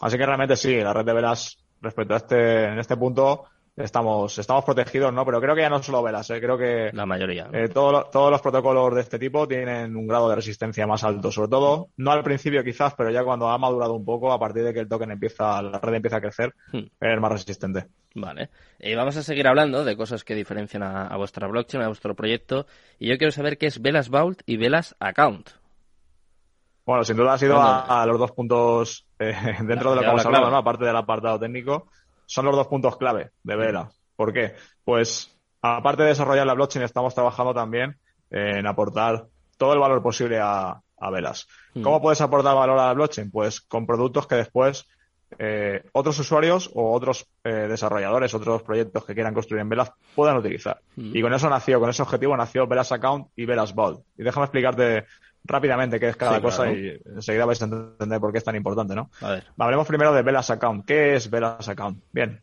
Así 0.01 0.17
que 0.17 0.25
realmente 0.25 0.55
sí, 0.55 0.75
la 0.81 0.93
red 0.93 1.05
de 1.05 1.13
velas 1.13 1.57
respecto 1.81 2.13
a 2.13 2.17
este, 2.17 2.65
en 2.65 2.79
este 2.79 2.97
punto, 2.97 3.45
estamos, 3.75 4.37
estamos 4.37 4.63
protegidos, 4.63 5.13
¿no? 5.13 5.25
Pero 5.25 5.41
creo 5.41 5.55
que 5.55 5.61
ya 5.61 5.69
no 5.69 5.81
solo 5.81 6.03
velas, 6.03 6.29
¿eh? 6.29 6.39
creo 6.39 6.57
que 6.57 6.91
la 6.93 7.05
mayoría. 7.05 7.49
Eh, 7.51 7.69
todos 7.69 8.31
los 8.31 8.41
protocolos 8.41 8.93
de 8.93 9.01
este 9.01 9.19
tipo 9.19 9.47
tienen 9.47 9.95
un 9.95 10.07
grado 10.07 10.29
de 10.29 10.35
resistencia 10.35 10.85
más 10.85 11.03
alto, 11.03 11.31
sobre 11.31 11.49
todo, 11.49 11.89
no 11.97 12.11
al 12.11 12.23
principio 12.23 12.63
quizás, 12.63 12.93
pero 12.95 13.09
ya 13.09 13.23
cuando 13.23 13.49
ha 13.49 13.57
madurado 13.57 13.93
un 13.93 14.05
poco, 14.05 14.31
a 14.31 14.39
partir 14.39 14.63
de 14.63 14.73
que 14.73 14.79
el 14.81 14.87
token 14.87 15.11
empieza, 15.11 15.61
la 15.61 15.79
red 15.79 15.95
empieza 15.95 16.17
a 16.17 16.21
crecer, 16.21 16.53
hmm. 16.71 16.85
es 16.99 17.19
más 17.19 17.31
resistente. 17.31 17.87
Vale. 18.15 18.49
Eh, 18.77 18.95
vamos 18.95 19.17
a 19.17 19.23
seguir 19.23 19.47
hablando 19.47 19.83
de 19.83 19.97
cosas 19.97 20.23
que 20.23 20.35
diferencian 20.35 20.83
a, 20.83 21.15
vuestra 21.17 21.47
blockchain, 21.47 21.83
a 21.83 21.87
vuestro 21.87 22.15
proyecto, 22.15 22.67
y 22.99 23.09
yo 23.09 23.17
quiero 23.17 23.31
saber 23.31 23.57
qué 23.57 23.67
es 23.67 23.81
Velas 23.81 24.09
Vault 24.09 24.41
y 24.45 24.57
Velas 24.57 24.95
Account. 24.99 25.49
Bueno, 26.85 27.05
sin 27.05 27.15
duda 27.15 27.33
ha 27.33 27.37
sido 27.37 27.59
a, 27.59 28.05
los 28.05 28.19
dos 28.19 28.33
puntos 28.33 29.07
eh, 29.17 29.33
dentro 29.61 29.91
de 29.91 29.95
lo 29.95 30.01
que 30.01 30.07
hemos 30.09 30.25
hablado, 30.25 30.51
¿no? 30.51 30.57
Aparte 30.57 30.85
del 30.85 30.95
apartado 30.95 31.39
técnico 31.39 31.87
son 32.25 32.45
los 32.45 32.55
dos 32.55 32.67
puntos 32.67 32.97
clave 32.97 33.31
de 33.43 33.55
Vela. 33.55 33.89
¿Por 34.15 34.33
qué? 34.33 34.55
Pues 34.83 35.35
aparte 35.61 36.03
de 36.03 36.09
desarrollar 36.09 36.45
la 36.45 36.53
blockchain, 36.53 36.83
estamos 36.83 37.13
trabajando 37.13 37.53
también 37.53 37.97
en 38.29 38.65
aportar 38.67 39.27
todo 39.57 39.73
el 39.73 39.79
valor 39.79 40.01
posible 40.01 40.39
a, 40.41 40.79
Velas. 41.11 41.47
Hmm. 41.73 41.81
¿Cómo 41.81 42.01
puedes 42.01 42.21
aportar 42.21 42.55
valor 42.55 42.79
a 42.79 42.87
la 42.87 42.93
blockchain? 42.93 43.29
Pues 43.29 43.59
con 43.59 43.85
productos 43.85 44.25
que 44.25 44.35
después 44.35 44.87
eh, 45.37 45.83
otros 45.91 46.17
usuarios 46.19 46.71
o 46.73 46.93
otros 46.93 47.27
eh, 47.43 47.67
desarrolladores, 47.67 48.33
otros 48.33 48.63
proyectos 48.63 49.03
que 49.03 49.13
quieran 49.13 49.33
construir 49.33 49.61
en 49.61 49.69
Velas 49.69 49.91
puedan 50.15 50.37
utilizar. 50.37 50.79
Hmm. 50.95 51.11
Y 51.13 51.21
con 51.21 51.33
eso 51.33 51.49
nació, 51.49 51.81
con 51.81 51.89
ese 51.89 52.03
objetivo 52.03 52.37
nació 52.37 52.67
Velas 52.67 52.93
Account 52.93 53.27
y 53.35 53.45
Velas 53.45 53.75
Vault. 53.75 54.05
Y 54.17 54.23
déjame 54.23 54.45
explicarte 54.45 55.05
rápidamente 55.43 55.99
qué 55.99 56.09
es 56.09 56.15
cada 56.15 56.41
cosa 56.41 56.71
y 56.71 56.99
enseguida 57.05 57.45
vais 57.45 57.61
a 57.61 57.65
entender 57.65 58.19
por 58.19 58.31
qué 58.31 58.37
es 58.37 58.43
tan 58.43 58.55
importante, 58.55 58.95
¿no? 58.95 59.09
A 59.21 59.31
ver. 59.31 59.43
Hablemos 59.57 59.87
primero 59.87 60.13
de 60.13 60.21
Velas 60.21 60.49
Account. 60.49 60.85
¿Qué 60.85 61.15
es 61.15 61.29
Velas 61.29 61.67
Account? 61.67 62.03
Bien. 62.11 62.41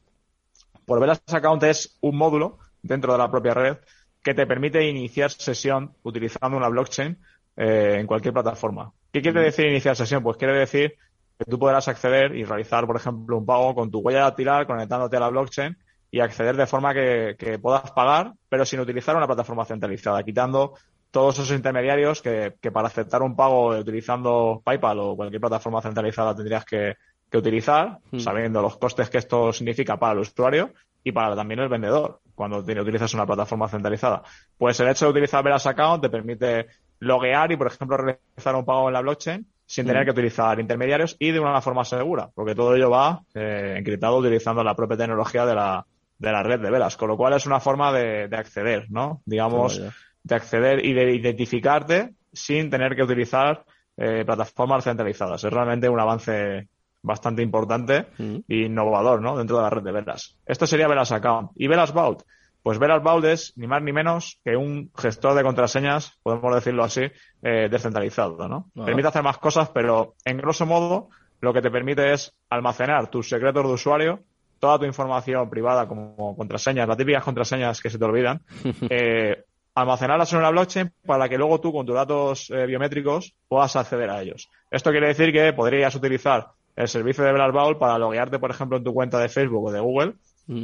Por 0.85 1.01
Velas 1.01 1.23
Account 1.33 1.63
es 1.65 1.97
un 2.01 2.17
módulo 2.17 2.59
dentro 2.83 3.13
de 3.13 3.19
la 3.19 3.31
propia 3.31 3.55
red 3.55 3.77
que 4.23 4.35
te 4.35 4.47
permite 4.47 4.87
iniciar 4.87 5.31
sesión 5.31 5.95
utilizando 6.03 6.57
una 6.57 6.69
blockchain 6.69 7.19
eh, 7.57 7.97
en 7.99 8.07
cualquier 8.07 8.35
plataforma. 8.35 8.93
¿Qué 9.13 9.23
quiere 9.23 9.41
decir 9.41 9.67
iniciar 9.67 9.97
sesión? 9.97 10.23
Pues 10.23 10.37
quiere 10.37 10.55
decir 10.55 10.95
que 11.39 11.45
tú 11.51 11.59
podrás 11.59 11.89
acceder 11.89 12.37
y 12.37 12.45
realizar, 12.45 12.87
por 12.87 12.97
ejemplo, 12.97 13.39
un 13.39 13.47
pago 13.47 13.75
con 13.75 13.91
tu 13.91 14.01
huella 14.01 14.21
dactilar 14.21 14.67
conectándote 14.67 15.17
a 15.17 15.21
la 15.21 15.29
blockchain 15.31 15.77
y 16.11 16.21
acceder 16.21 16.57
de 16.57 16.67
forma 16.67 16.93
que, 16.93 17.37
que 17.39 17.59
puedas 17.59 17.91
pagar, 17.93 18.35
pero 18.49 18.67
sin 18.67 18.81
utilizar 18.81 19.17
una 19.17 19.27
plataforma 19.27 19.65
centralizada, 19.65 20.23
quitando 20.23 20.75
todos 21.11 21.39
esos 21.39 21.57
intermediarios 21.57 22.23
que, 22.23 22.55
que, 22.61 22.71
para 22.71 22.89
aceptar 22.89 23.23
un 23.23 23.37
pago 23.37 23.77
utilizando 23.79 24.63
PayPal 24.65 24.99
o 25.01 25.17
cualquier 25.17 25.41
plataforma 25.41 25.83
centralizada 25.83 26.35
tendrías 26.35 26.65
que, 26.65 26.95
que 27.31 27.39
utilizar, 27.39 27.99
hmm. 28.11 28.19
sabiendo 28.19 28.61
los 28.61 28.77
costes 28.77 29.09
que 29.09 29.19
esto 29.19 29.53
significa 29.53 29.99
para 29.99 30.15
el 30.15 30.19
usuario 30.21 30.73
y 31.03 31.13
para 31.13 31.35
también 31.35 31.61
el 31.61 31.69
vendedor 31.69 32.21
cuando 32.35 32.59
utilizas 32.59 33.15
una 33.15 33.27
plataforma 33.27 33.69
centralizada. 33.69 34.23
Pues 34.57 34.81
el 34.81 34.89
hecho 34.89 35.07
de 35.07 35.13
utilizar 35.13 35.45
Velas 35.45 35.67
Account 35.67 36.03
te 36.03 36.11
permite 36.11 36.67
loguear 36.99 37.53
y, 37.53 37.57
por 37.57 37.69
ejemplo, 37.69 37.97
realizar 37.97 38.55
un 38.55 38.65
pago 38.65 38.89
en 38.89 38.95
la 38.95 39.01
blockchain 39.01 39.47
sin 39.65 39.87
tener 39.87 40.03
hmm. 40.03 40.05
que 40.07 40.11
utilizar 40.11 40.59
intermediarios 40.59 41.17
y 41.19 41.31
de 41.31 41.41
una 41.41 41.61
forma 41.61 41.85
segura, 41.85 42.29
porque 42.35 42.55
todo 42.55 42.75
ello 42.75 42.91
va 42.91 43.23
eh, 43.35 43.77
encriptado 43.79 44.19
utilizando 44.19 44.65
la 44.65 44.75
propia 44.75 44.97
tecnología 44.97 45.47
de 45.47 45.55
la, 45.55 45.87
de 46.19 46.33
la 46.33 46.43
red 46.43 46.61
de 46.61 46.71
velas, 46.71 46.97
con 46.97 47.09
lo 47.09 47.17
cual 47.17 47.35
es 47.35 47.47
una 47.47 47.61
forma 47.61 47.93
de, 47.93 48.27
de 48.27 48.37
acceder, 48.37 48.87
¿no? 48.91 49.23
Digamos, 49.25 49.81
de 50.23 50.35
acceder 50.35 50.85
y 50.85 50.93
de 50.93 51.15
identificarte 51.15 52.15
sin 52.33 52.71
tener 52.71 52.95
que 52.95 53.03
utilizar 53.03 53.65
eh, 53.97 54.25
plataformas 54.25 54.85
centralizadas. 54.85 55.45
Es 55.45 55.53
realmente 55.53 55.89
un 55.89 56.01
avance 56.01 56.69
bastante 57.03 57.43
importante 57.43 58.07
mm. 58.19 58.37
e 58.49 58.57
innovador 58.67 59.23
¿no? 59.23 59.37
dentro 59.37 59.57
de 59.57 59.63
la 59.63 59.71
red 59.71 59.83
de 59.83 59.93
Velas. 59.93 60.39
Esto 60.47 60.67
sería 60.67 60.89
Velas 60.89 61.13
Account. 61.13 61.53
¿Y 61.57 61.67
Velas 61.67 61.93
Vault? 61.93 62.23
Pues 62.63 62.79
Velas 62.79 63.03
Vault 63.03 63.25
es 63.25 63.53
ni 63.57 63.67
más 63.67 63.83
ni 63.83 63.93
menos 63.93 64.39
que 64.45 64.55
un 64.55 64.91
gestor 64.97 65.35
de 65.35 65.43
contraseñas, 65.43 66.19
podemos 66.23 66.55
decirlo 66.55 66.85
así, 66.85 67.03
eh, 67.43 67.69
descentralizado. 67.71 68.49
¿no? 68.49 68.71
Permite 68.75 69.09
hacer 69.09 69.23
más 69.23 69.39
cosas, 69.39 69.71
pero 69.71 70.15
en 70.25 70.37
grosso 70.37 70.67
modo 70.67 71.09
lo 71.41 71.55
que 71.55 71.63
te 71.63 71.71
permite 71.71 72.13
es 72.13 72.35
almacenar 72.51 73.09
tus 73.09 73.31
secretos 73.31 73.65
de 73.67 73.73
usuario, 73.73 74.21
toda 74.59 74.79
tu 74.79 74.85
información 74.85 75.49
privada 75.49 75.89
como 75.89 76.37
contraseñas, 76.37 76.87
las 76.87 76.99
típicas 76.99 77.25
contraseñas 77.25 77.81
que 77.81 77.89
se 77.89 77.99
te 77.99 78.05
olvidan, 78.05 78.43
eh, 78.91 79.45
almacenarlas 79.81 80.33
en 80.33 80.39
una 80.39 80.51
blockchain 80.51 80.93
para 81.07 81.29
que 81.29 81.39
luego 81.39 81.61
tú 81.61 81.73
con 81.73 81.87
tus 81.87 81.95
datos 81.95 82.51
eh, 82.51 82.67
biométricos 82.67 83.35
puedas 83.49 83.75
acceder 83.77 84.11
a 84.11 84.23
ellos. 84.23 84.51
Esto 84.71 84.91
quiere 84.91 85.09
decir 85.09 85.33
que 85.33 85.53
podrías 85.53 85.95
utilizar 85.95 86.49
el 86.77 86.89
servicio 86.89 87.25
de 87.25 87.33
Blast 87.33 87.79
para 87.79 87.99
loguearte, 87.99 88.39
por 88.39 88.51
ejemplo, 88.51 88.79
en 88.79 88.85
tu 88.85 88.95
cuenta 88.95 89.19
de 89.19 89.29
Facebook 89.29 89.67
o 89.67 89.73
de 89.73 89.81
Google, 89.81 90.15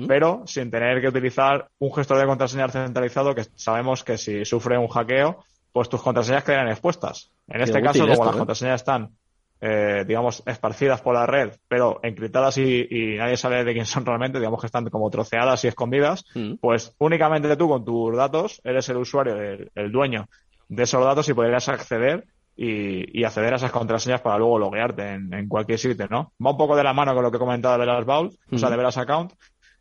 pero 0.09 0.43
sin 0.47 0.71
tener 0.71 1.01
que 1.01 1.09
utilizar 1.09 1.69
un 1.79 1.93
gestor 1.93 2.19
de 2.19 2.27
contraseñas 2.27 2.73
centralizado 2.73 3.35
que 3.35 3.45
sabemos 3.55 4.03
que 4.03 4.19
si 4.19 4.45
sufre 4.45 4.77
un 4.77 4.89
hackeo, 4.89 5.45
pues 5.73 5.89
tus 5.89 6.03
contraseñas 6.03 6.43
quedan 6.43 6.69
expuestas. 6.69 7.31
En 7.47 7.61
este 7.61 7.81
caso, 7.83 8.01
como 8.01 8.25
las 8.25 8.35
¿eh? 8.35 8.39
contraseñas 8.39 8.81
están 8.81 9.11
eh, 9.61 10.05
digamos, 10.07 10.43
esparcidas 10.47 11.01
por 11.01 11.15
la 11.15 11.27
red, 11.27 11.53
pero 11.67 11.99
encriptadas 12.03 12.59
y, 12.59 13.17
nadie 13.19 13.37
sabe 13.37 13.65
de 13.65 13.73
quién 13.73 13.87
son 13.87 14.05
realmente, 14.05 14.39
digamos 14.39 14.61
que 14.61 14.67
están 14.67 14.89
como 14.91 15.11
troceadas 15.11 15.65
y 15.65 15.69
escondidas, 15.69 16.25
mm. 16.35 16.55
pues 16.61 16.95
únicamente 16.99 17.57
tú 17.57 17.69
con 17.69 17.85
tus 17.85 18.15
datos 18.15 18.61
eres 18.65 18.89
el 18.91 18.99
usuario, 18.99 19.37
el, 19.75 19.93
dueño 19.93 20.29
de 20.69 20.83
esos 20.83 21.03
datos 21.03 21.29
y 21.29 21.35
podrías 21.35 21.69
acceder 21.69 22.27
y, 22.55 23.25
acceder 23.25 23.55
a 23.55 23.57
esas 23.57 23.71
contraseñas 23.71 24.21
para 24.21 24.39
luego 24.39 24.59
loguearte 24.59 25.15
en, 25.15 25.49
cualquier 25.49 25.79
sitio, 25.79 26.07
¿no? 26.11 26.33
Va 26.45 26.51
un 26.51 26.57
poco 26.59 26.77
de 26.77 26.85
la 26.85 26.93
mano 26.93 27.15
con 27.15 27.23
lo 27.23 27.31
que 27.31 27.37
he 27.37 27.41
comentado 27.41 27.75
de 27.75 27.81
Velas 27.81 28.05
Vault, 28.05 28.35
o 28.53 28.59
sea, 28.59 28.71
de 28.71 28.77
Velas 28.77 28.99
Account, 28.99 29.33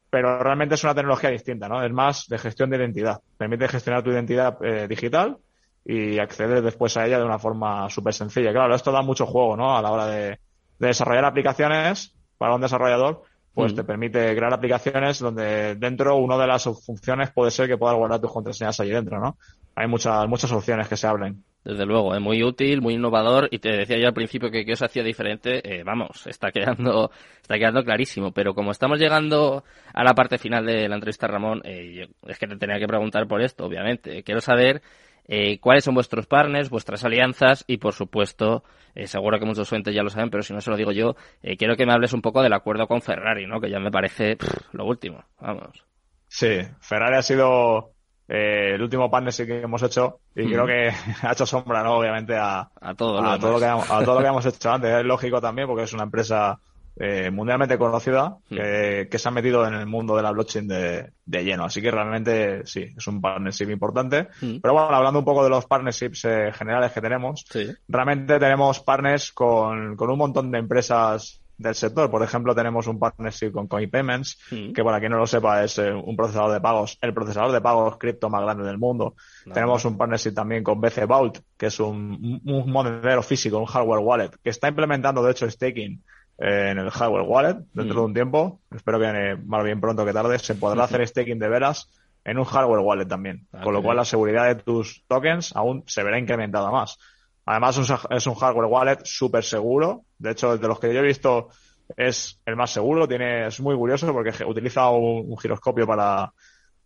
pero 0.10 0.42
realmente 0.42 0.76
es 0.76 0.84
una 0.84 0.96
tecnología 0.96 1.30
distinta, 1.30 1.68
¿no? 1.68 1.84
Es 1.84 1.92
más 1.92 2.28
de 2.28 2.38
gestión 2.38 2.70
de 2.70 2.78
identidad. 2.78 3.20
Permite 3.38 3.68
gestionar 3.68 4.04
tu 4.04 4.12
identidad 4.12 4.58
eh, 4.64 4.88
digital 4.88 5.38
y 5.86 6.18
acceder 6.18 6.64
después 6.64 6.98
a 6.98 7.06
ella 7.06 7.20
de 7.20 7.26
una 7.26 7.38
forma 7.38 7.88
súper 7.90 8.14
sencilla. 8.14 8.52
Claro, 8.52 8.74
esto 8.74 8.92
da 8.92 9.04
mucho 9.04 9.28
juego, 9.28 9.56
¿no? 9.56 9.78
A 9.78 9.82
la 9.82 9.92
hora 9.92 10.08
de, 10.08 10.40
desarrollar 10.80 11.26
aplicaciones 11.26 12.14
para 12.38 12.56
un 12.56 12.62
desarrollador, 12.62 13.24
pues 13.54 13.74
te 13.74 13.86
permite 13.86 14.36
crear 14.36 14.54
aplicaciones 14.54 15.20
donde 15.20 15.76
dentro 15.76 16.18
una 16.18 16.38
de 16.38 16.48
las 16.48 16.64
funciones 16.86 17.32
puede 17.32 17.52
ser 17.52 17.68
que 17.68 17.78
puedas 17.78 17.96
guardar 17.96 18.20
tus 18.20 18.34
contraseñas 18.34 18.78
allí 18.82 18.92
dentro, 18.92 19.20
¿no? 19.20 19.38
Hay 19.76 19.88
muchas, 19.88 20.28
muchas 20.28 20.52
opciones 20.52 20.90
que 20.90 20.98
se 20.98 21.08
abren. 21.08 21.44
Desde 21.64 21.86
luego, 21.86 22.14
es 22.14 22.22
muy 22.22 22.44
útil, 22.44 22.82
muy 22.82 22.94
innovador 22.96 23.48
y 23.50 23.60
te 23.60 23.70
decía 23.70 23.98
yo 23.98 24.08
al 24.08 24.14
principio 24.14 24.52
que, 24.52 24.66
que 24.66 24.74
os 24.74 24.82
hacía 24.82 25.04
diferente, 25.04 25.62
eh, 25.64 25.84
vamos, 25.84 26.28
está 26.28 26.52
quedando, 26.52 27.10
está 27.42 27.58
quedando 27.58 27.84
clarísimo. 27.84 28.32
Pero 28.32 28.54
como 28.54 28.72
estamos 28.72 29.00
llegando 29.00 29.64
a 29.94 30.04
la 30.04 30.14
parte 30.14 30.38
final 30.38 30.66
de 30.66 30.88
la 30.88 30.96
entrevista, 30.96 31.28
Ramón, 31.28 31.62
eh, 31.64 32.08
es 32.28 32.38
que 32.38 32.48
te 32.48 32.58
tenía 32.58 32.78
que 32.78 32.88
preguntar 32.88 33.28
por 33.28 33.42
esto, 33.42 33.66
obviamente. 33.66 34.22
Quiero 34.24 34.42
saber 34.42 34.82
eh, 35.28 35.60
cuáles 35.60 35.84
son 35.84 35.96
vuestros 35.96 36.28
partners, 36.28 36.70
vuestras 36.70 37.04
alianzas 37.04 37.64
y, 37.68 37.78
por 37.78 37.94
supuesto, 37.94 38.64
eh, 38.94 39.08
seguro 39.08 39.40
que 39.40 39.46
muchos 39.46 39.72
oyentes 39.72 39.94
ya 39.94 40.04
lo 40.04 40.10
saben, 40.10 40.30
pero 40.30 40.44
si 40.44 40.54
no 40.54 40.62
se 40.62 40.70
lo 40.70 40.78
digo 40.78 40.92
yo, 40.92 41.16
eh, 41.42 41.58
quiero 41.58 41.76
que 41.76 41.86
me 41.86 41.94
hables 41.94 42.14
un 42.14 42.22
poco 42.22 42.42
del 42.42 42.54
acuerdo 42.54 42.88
con 42.88 43.02
Ferrari, 43.02 43.48
¿no? 43.48 43.60
Que 43.60 43.70
ya 43.70 43.80
me 43.80 43.92
parece 43.92 44.38
lo 44.72 44.86
último, 44.86 45.24
vamos. 45.40 45.84
Sí, 46.28 46.60
Ferrari 46.80 47.18
ha 47.18 47.22
sido 47.22 47.92
el 48.28 48.82
último 48.82 49.10
partnership 49.10 49.46
que 49.46 49.62
hemos 49.62 49.84
hecho 49.84 50.20
y 50.36 50.48
creo 50.48 50.66
que 50.66 50.90
ha 51.22 51.32
hecho 51.32 51.46
sombra, 51.46 51.84
¿no? 51.84 51.98
Obviamente 51.98 52.36
a, 52.36 52.70
todo, 52.98 53.24
a 53.24 53.38
todo, 53.40 53.54
lo 53.54 53.60
que, 53.60 53.66
a 53.66 54.04
todo 54.04 54.16
lo 54.16 54.22
que 54.22 54.28
hemos 54.28 54.46
hecho 54.46 54.72
antes. 54.72 54.92
Es 54.92 55.06
lógico 55.06 55.40
también 55.40 55.68
porque 55.68 55.84
es 55.84 55.94
una 55.94 56.04
empresa 56.04 56.60
eh, 56.98 57.30
mundialmente 57.30 57.78
conocida 57.78 58.38
hmm. 58.50 58.56
que, 58.56 59.18
se 59.18 59.28
ha 59.28 59.32
metido 59.32 59.68
en 59.68 59.74
el 59.74 59.86
mundo 59.86 60.16
de 60.16 60.24
la 60.24 60.32
blockchain 60.32 60.68
de, 60.68 61.12
lleno. 61.26 61.66
Así 61.66 61.82
que 61.82 61.92
realmente 61.92 62.66
sí, 62.66 62.94
es 62.96 63.08
un 63.08 63.22
partnership 63.22 63.70
importante. 63.70 64.30
Hmm. 64.42 64.58
Pero 64.62 64.74
bueno, 64.74 64.96
hablando 64.96 65.20
un 65.20 65.26
poco 65.26 65.44
de 65.44 65.50
los 65.50 65.66
partnerships 65.66 66.26
eh, 66.26 66.52
generales 66.54 66.92
que 66.92 67.02
tenemos, 67.02 67.46
realmente 67.88 68.40
tenemos 68.40 68.80
partners 68.80 69.32
con, 69.34 69.96
con 69.96 70.10
un 70.10 70.18
montón 70.18 70.52
de 70.52 70.60
empresas 70.60 71.42
del 71.58 71.76
sector. 71.76 72.10
Por 72.10 72.24
ejemplo, 72.24 72.54
tenemos 72.56 72.88
un 72.88 73.00
partnership 73.00 73.52
con 73.52 73.68
CoinPayments, 73.68 74.40
hmm. 74.52 74.74
que 74.74 74.84
para 74.84 75.00
quien 75.00 75.12
no 75.12 75.18
lo 75.18 75.28
sepa 75.28 75.64
es 75.64 75.78
eh, 75.78 75.92
un 75.92 76.16
procesador 76.16 76.52
de 76.52 76.62
pagos, 76.62 76.98
el 77.02 77.14
procesador 77.14 77.52
de 77.52 77.62
pagos 77.62 77.98
cripto 77.98 78.30
más 78.30 78.42
grande 78.42 78.64
del 78.64 78.78
mundo. 78.78 79.16
Tenemos 79.54 79.84
un 79.86 79.98
partnership 79.98 80.34
también 80.34 80.64
con 80.64 80.80
BC 80.80 81.06
Vault, 81.06 81.40
que 81.58 81.68
es 81.68 81.80
un, 81.80 82.42
un 82.46 82.72
monedero 82.72 83.22
físico, 83.22 83.58
un 83.58 83.66
hardware 83.66 84.00
wallet, 84.00 84.32
que 84.44 84.50
está 84.50 84.68
implementando 84.68 85.24
de 85.24 85.32
hecho 85.32 85.50
staking 85.50 86.02
en 86.38 86.78
el 86.78 86.90
hardware 86.90 87.24
wallet 87.28 87.58
dentro 87.74 88.02
de 88.02 88.06
un 88.06 88.14
tiempo. 88.14 88.60
Espero 88.74 89.00
que 89.00 89.38
más 89.46 89.64
bien 89.64 89.80
pronto 89.80 90.06
que 90.06 90.14
tarde 90.14 90.40
se 90.40 90.56
podrá 90.56 90.84
hacer 90.84 91.08
staking 91.08 91.40
de 91.40 91.48
veras 91.48 91.90
en 92.26 92.40
un 92.40 92.44
hardware 92.44 92.80
wallet 92.80 93.06
también. 93.06 93.48
Ah, 93.54 93.62
con 93.64 93.74
lo 93.74 93.82
cual 93.82 93.98
la 93.98 94.06
seguridad 94.06 94.48
de 94.48 94.56
tus 94.56 95.04
tokens 95.08 95.56
aún 95.56 95.84
se 95.88 96.04
verá 96.04 96.20
incrementada 96.20 96.72
más. 96.72 96.98
Además 97.46 97.78
es 98.10 98.28
un 98.28 98.36
hardware 98.36 98.66
wallet 98.66 99.00
súper 99.04 99.44
seguro. 99.44 100.04
De 100.18 100.32
hecho, 100.32 100.58
de 100.58 100.68
los 100.68 100.80
que 100.80 100.92
yo 100.94 101.00
he 101.00 101.04
visto 101.04 101.50
es 101.96 102.42
el 102.46 102.56
más 102.56 102.72
seguro. 102.72 103.08
Tiene, 103.08 103.48
es 103.48 103.60
muy 103.60 103.76
curioso 103.76 104.12
porque 104.12 104.44
utiliza 104.44 104.90
un, 104.90 105.38
giroscopio 105.38 105.86
para 105.86 106.34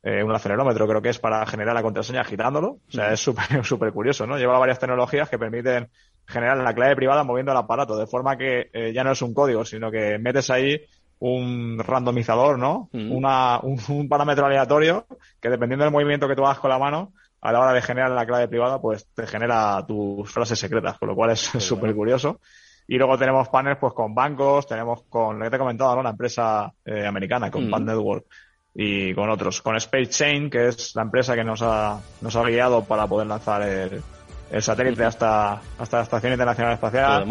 eh, 0.03 0.21
un 0.21 0.33
acelerómetro, 0.33 0.85
creo 0.85 1.01
que 1.01 1.09
es 1.09 1.19
para 1.19 1.45
generar 1.45 1.73
la 1.73 1.81
contraseña 1.81 2.21
agitándolo. 2.21 2.79
O 2.87 2.91
sea, 2.91 3.13
es 3.13 3.21
súper, 3.21 3.45
súper 3.63 3.93
curioso, 3.93 4.27
¿no? 4.27 4.37
Lleva 4.37 4.59
varias 4.59 4.79
tecnologías 4.79 5.29
que 5.29 5.39
permiten 5.39 5.89
generar 6.29 6.57
la 6.57 6.73
clave 6.73 6.95
privada 6.95 7.23
moviendo 7.23 7.51
el 7.51 7.57
aparato, 7.57 7.97
de 7.97 8.07
forma 8.07 8.37
que 8.37 8.69
eh, 8.71 8.93
ya 8.93 9.03
no 9.03 9.11
es 9.11 9.21
un 9.21 9.33
código, 9.33 9.65
sino 9.65 9.89
que 9.89 10.19
metes 10.19 10.49
ahí 10.51 10.79
un 11.19 11.79
randomizador, 11.79 12.57
¿no? 12.57 12.89
Mm. 12.93 13.11
Una, 13.11 13.59
un, 13.61 14.07
parámetro 14.07 14.45
aleatorio 14.45 15.05
que 15.41 15.49
dependiendo 15.49 15.83
del 15.83 15.91
movimiento 15.91 16.27
que 16.27 16.35
tú 16.35 16.45
hagas 16.45 16.59
con 16.59 16.69
la 16.69 16.79
mano, 16.79 17.13
a 17.41 17.51
la 17.51 17.59
hora 17.59 17.73
de 17.73 17.81
generar 17.81 18.11
la 18.11 18.25
clave 18.25 18.47
privada, 18.47 18.79
pues 18.79 19.07
te 19.13 19.25
genera 19.25 19.83
tus 19.87 20.31
frases 20.31 20.59
secretas, 20.59 20.97
con 20.97 21.09
lo 21.09 21.15
cual 21.15 21.31
es 21.31 21.39
súper 21.39 21.95
curioso. 21.95 22.39
Y 22.87 22.97
luego 22.97 23.17
tenemos 23.17 23.49
panels 23.49 23.77
pues 23.79 23.93
con 23.93 24.13
bancos, 24.15 24.67
tenemos 24.67 25.03
con 25.09 25.37
lo 25.37 25.45
que 25.45 25.49
te 25.49 25.55
he 25.55 25.59
comentado, 25.59 25.95
¿no? 25.95 26.01
Una 26.01 26.09
empresa 26.11 26.71
eh, 26.85 27.05
americana, 27.05 27.49
con 27.49 27.69
mm. 27.69 27.85
Network 27.85 28.25
y 28.73 29.13
con 29.13 29.29
otros. 29.29 29.61
Con 29.61 29.75
Space 29.77 30.09
Chain, 30.09 30.49
que 30.49 30.67
es 30.69 30.95
la 30.95 31.01
empresa 31.03 31.35
que 31.35 31.43
nos 31.43 31.61
ha, 31.61 31.99
nos 32.21 32.35
ha 32.35 32.43
guiado 32.43 32.83
para 32.83 33.07
poder 33.07 33.27
lanzar 33.27 33.61
el, 33.63 34.01
el 34.51 34.61
satélite 34.61 35.03
hasta, 35.03 35.61
hasta 35.77 35.97
la 35.97 36.03
Estación 36.03 36.33
Internacional 36.33 36.73
Espacial. 36.73 37.25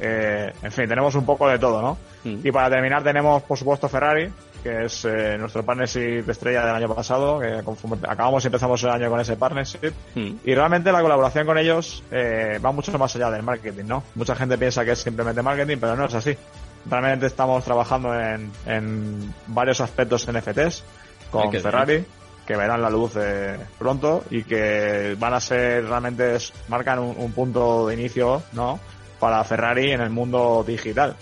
Eh, 0.00 0.52
en 0.62 0.72
fin, 0.72 0.88
tenemos 0.88 1.14
un 1.14 1.24
poco 1.24 1.48
de 1.48 1.58
todo, 1.58 1.80
¿no? 1.80 1.98
Mm. 2.24 2.46
Y 2.46 2.50
para 2.50 2.68
terminar 2.68 3.02
tenemos, 3.04 3.42
por 3.44 3.56
supuesto, 3.56 3.88
Ferrari, 3.88 4.28
que 4.62 4.86
es 4.86 5.04
eh, 5.04 5.36
nuestro 5.38 5.64
partnership 5.64 6.28
estrella 6.28 6.66
del 6.66 6.74
año 6.74 6.92
pasado, 6.92 7.38
que 7.38 7.62
acabamos 8.08 8.42
y 8.44 8.48
empezamos 8.48 8.82
el 8.82 8.90
año 8.90 9.08
con 9.08 9.20
ese 9.20 9.36
partnership. 9.36 9.92
Mm. 10.14 10.32
Y 10.44 10.54
realmente 10.54 10.90
la 10.90 11.00
colaboración 11.00 11.46
con 11.46 11.58
ellos 11.58 12.02
eh, 12.10 12.58
va 12.64 12.72
mucho 12.72 12.96
más 12.98 13.14
allá 13.14 13.30
del 13.30 13.42
marketing, 13.42 13.84
¿no? 13.84 14.02
Mucha 14.16 14.34
gente 14.34 14.58
piensa 14.58 14.84
que 14.84 14.92
es 14.92 14.98
simplemente 14.98 15.42
marketing, 15.42 15.76
pero 15.80 15.94
no 15.94 16.06
es 16.06 16.14
así. 16.14 16.36
Realmente 16.90 17.26
estamos 17.26 17.64
trabajando 17.64 18.18
en, 18.18 18.50
en 18.66 19.32
varios 19.46 19.80
aspectos 19.80 20.28
NFTs 20.30 20.82
con 21.30 21.52
Ferrari 21.52 22.04
que 22.46 22.56
verán 22.56 22.82
la 22.82 22.90
luz 22.90 23.16
eh, 23.16 23.58
pronto 23.78 24.24
y 24.30 24.42
que 24.42 25.16
van 25.18 25.34
a 25.34 25.40
ser 25.40 25.86
realmente 25.86 26.36
marcan 26.68 26.98
un, 26.98 27.32
punto 27.32 27.86
de 27.86 27.94
inicio 27.94 28.42
no 28.52 28.78
para 29.18 29.42
Ferrari 29.44 29.92
en 29.92 30.00
el 30.00 30.10
mundo 30.10 30.64
digital. 30.66 31.16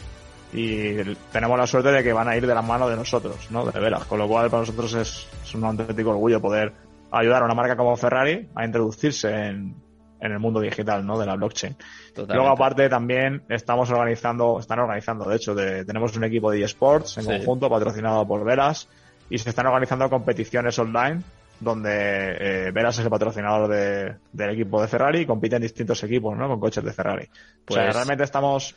Y 0.53 0.97
tenemos 1.33 1.59
la 1.59 1.67
suerte 1.67 1.93
de 1.93 2.03
que 2.03 2.13
van 2.13 2.29
a 2.29 2.37
ir 2.37 2.47
de 2.47 2.55
la 2.55 2.61
mano 2.61 2.89
de 2.89 2.97
nosotros 2.97 3.51
no 3.51 3.65
de 3.65 3.81
veras. 3.81 4.05
Con 4.05 4.19
lo 4.19 4.29
cual 4.29 4.51
para 4.51 4.63
nosotros 4.63 4.95
es, 4.95 5.55
un 5.55 5.65
auténtico 5.65 6.11
orgullo 6.11 6.41
poder 6.41 6.73
ayudar 7.11 7.43
a 7.43 7.45
una 7.45 7.55
marca 7.55 7.77
como 7.77 7.97
Ferrari 7.97 8.49
a 8.55 8.65
introducirse 8.65 9.31
en, 9.31 9.77
en 10.21 10.33
el 10.33 10.39
mundo 10.39 10.61
digital 10.61 11.07
no 11.07 11.19
de 11.19 11.27
la 11.27 11.37
blockchain. 11.37 11.77
Luego 12.17 12.49
aparte 12.49 12.89
también 12.89 13.45
estamos 13.49 13.91
organizando 13.91 14.59
están 14.59 14.81
organizando 14.81 15.29
de 15.29 15.37
hecho 15.37 15.55
tenemos 15.55 16.17
un 16.17 16.25
equipo 16.25 16.51
de 16.51 16.63
eSports 16.63 17.19
en 17.19 17.27
conjunto 17.27 17.69
patrocinado 17.69 18.27
por 18.27 18.45
Veras 18.45 18.89
y 19.33 19.39
se 19.39 19.49
están 19.49 19.67
organizando 19.67 20.11
competiciones 20.11 20.79
online 20.79 21.23
donde 21.59 21.89
eh, 21.89 22.71
Veras 22.71 22.99
es 22.99 23.05
el 23.07 23.11
patrocinador 23.11 23.71
del 23.71 24.51
equipo 24.51 24.83
de 24.83 24.89
Ferrari 24.89 25.21
y 25.21 25.27
compiten 25.27 25.63
distintos 25.63 26.05
equipos, 26.05 26.37
¿no? 26.37 26.49
Con 26.49 26.61
coches 26.61 26.85
de 26.85 26.93
Ferrari. 26.93 27.27
Pues, 27.65 27.95
realmente 27.95 28.25
estamos 28.25 28.75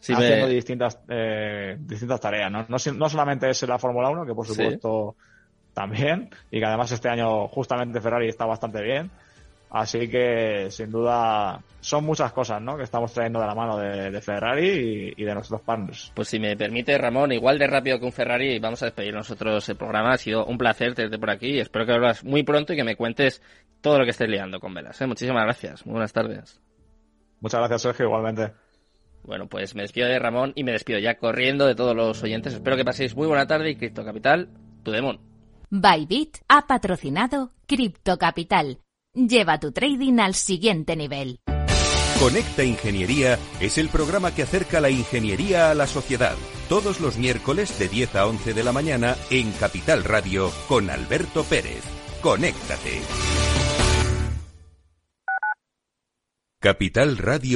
haciendo 0.00 0.48
distintas, 0.48 0.98
eh, 1.08 1.76
distintas 1.78 2.20
tareas, 2.20 2.50
¿no? 2.50 2.66
¿no? 2.68 3.08
solamente 3.08 3.48
es 3.50 3.62
la 3.62 3.78
Fórmula 3.78 4.10
1, 4.10 4.26
que 4.26 4.34
por 4.34 4.46
supuesto 4.48 5.14
también, 5.72 6.28
y 6.50 6.58
que 6.58 6.66
además 6.66 6.90
este 6.90 7.08
año 7.08 7.46
justamente 7.46 8.00
Ferrari 8.00 8.28
está 8.28 8.46
bastante 8.46 8.82
bien, 8.82 9.12
Así 9.74 10.06
que, 10.06 10.68
sin 10.70 10.88
duda, 10.88 11.60
son 11.80 12.04
muchas 12.04 12.32
cosas, 12.32 12.62
¿no? 12.62 12.76
Que 12.76 12.84
estamos 12.84 13.12
trayendo 13.12 13.40
de 13.40 13.46
la 13.48 13.56
mano 13.56 13.76
de, 13.76 14.20
Ferrari 14.20 15.12
y, 15.16 15.24
de 15.24 15.34
nuestros 15.34 15.62
partners. 15.62 16.12
Pues 16.14 16.28
si 16.28 16.38
me 16.38 16.56
permite, 16.56 16.96
Ramón, 16.96 17.32
igual 17.32 17.58
de 17.58 17.66
rápido 17.66 17.98
que 17.98 18.04
un 18.04 18.12
Ferrari, 18.12 18.60
vamos 18.60 18.80
a 18.82 18.86
despedir 18.86 19.12
nosotros 19.12 19.68
el 19.68 19.74
programa. 19.74 20.12
Ha 20.12 20.18
sido 20.18 20.46
un 20.46 20.58
placer 20.58 20.94
tenerte 20.94 21.18
por 21.18 21.28
aquí 21.28 21.56
y 21.56 21.58
espero 21.58 21.86
que 21.86 21.92
hablas 21.92 22.22
muy 22.22 22.44
pronto 22.44 22.72
y 22.72 22.76
que 22.76 22.84
me 22.84 22.94
cuentes 22.94 23.42
todo 23.80 23.98
lo 23.98 24.04
que 24.04 24.12
estés 24.12 24.28
liando 24.28 24.60
con 24.60 24.72
velas. 24.72 25.00
¿eh? 25.00 25.08
Muchísimas 25.08 25.42
gracias. 25.42 25.84
Muy 25.84 25.94
buenas 25.94 26.12
tardes. 26.12 26.60
Muchas 27.40 27.58
gracias, 27.58 27.82
Sergio, 27.82 28.06
igualmente. 28.06 28.52
Bueno, 29.24 29.48
pues 29.48 29.74
me 29.74 29.82
despido 29.82 30.06
de 30.06 30.20
Ramón 30.20 30.52
y 30.54 30.62
me 30.62 30.70
despido 30.70 31.00
ya 31.00 31.18
corriendo 31.18 31.66
de 31.66 31.74
todos 31.74 31.96
los 31.96 32.22
oyentes. 32.22 32.54
Espero 32.54 32.76
que 32.76 32.84
paséis 32.84 33.16
muy 33.16 33.26
buena 33.26 33.48
tarde 33.48 33.70
y 33.70 33.74
Cripto 33.74 34.04
Capital, 34.04 34.50
tu 34.84 34.92
demon. 34.92 35.18
Bybit 35.70 36.36
ha 36.46 36.68
patrocinado 36.68 37.50
Cripto 37.66 38.18
Capital 38.18 38.78
Lleva 39.14 39.60
tu 39.60 39.70
trading 39.70 40.18
al 40.18 40.34
siguiente 40.34 40.96
nivel. 40.96 41.38
Conecta 42.18 42.64
Ingeniería 42.64 43.38
es 43.60 43.78
el 43.78 43.88
programa 43.88 44.34
que 44.34 44.42
acerca 44.42 44.80
la 44.80 44.90
ingeniería 44.90 45.70
a 45.70 45.74
la 45.74 45.86
sociedad. 45.86 46.34
Todos 46.68 47.00
los 47.00 47.16
miércoles 47.16 47.78
de 47.78 47.88
10 47.88 48.16
a 48.16 48.26
11 48.26 48.54
de 48.54 48.64
la 48.64 48.72
mañana 48.72 49.16
en 49.30 49.52
Capital 49.52 50.02
Radio 50.02 50.50
con 50.68 50.90
Alberto 50.90 51.44
Pérez. 51.44 51.84
Conéctate. 52.22 53.02
Capital 56.60 57.18
Radio. 57.18 57.52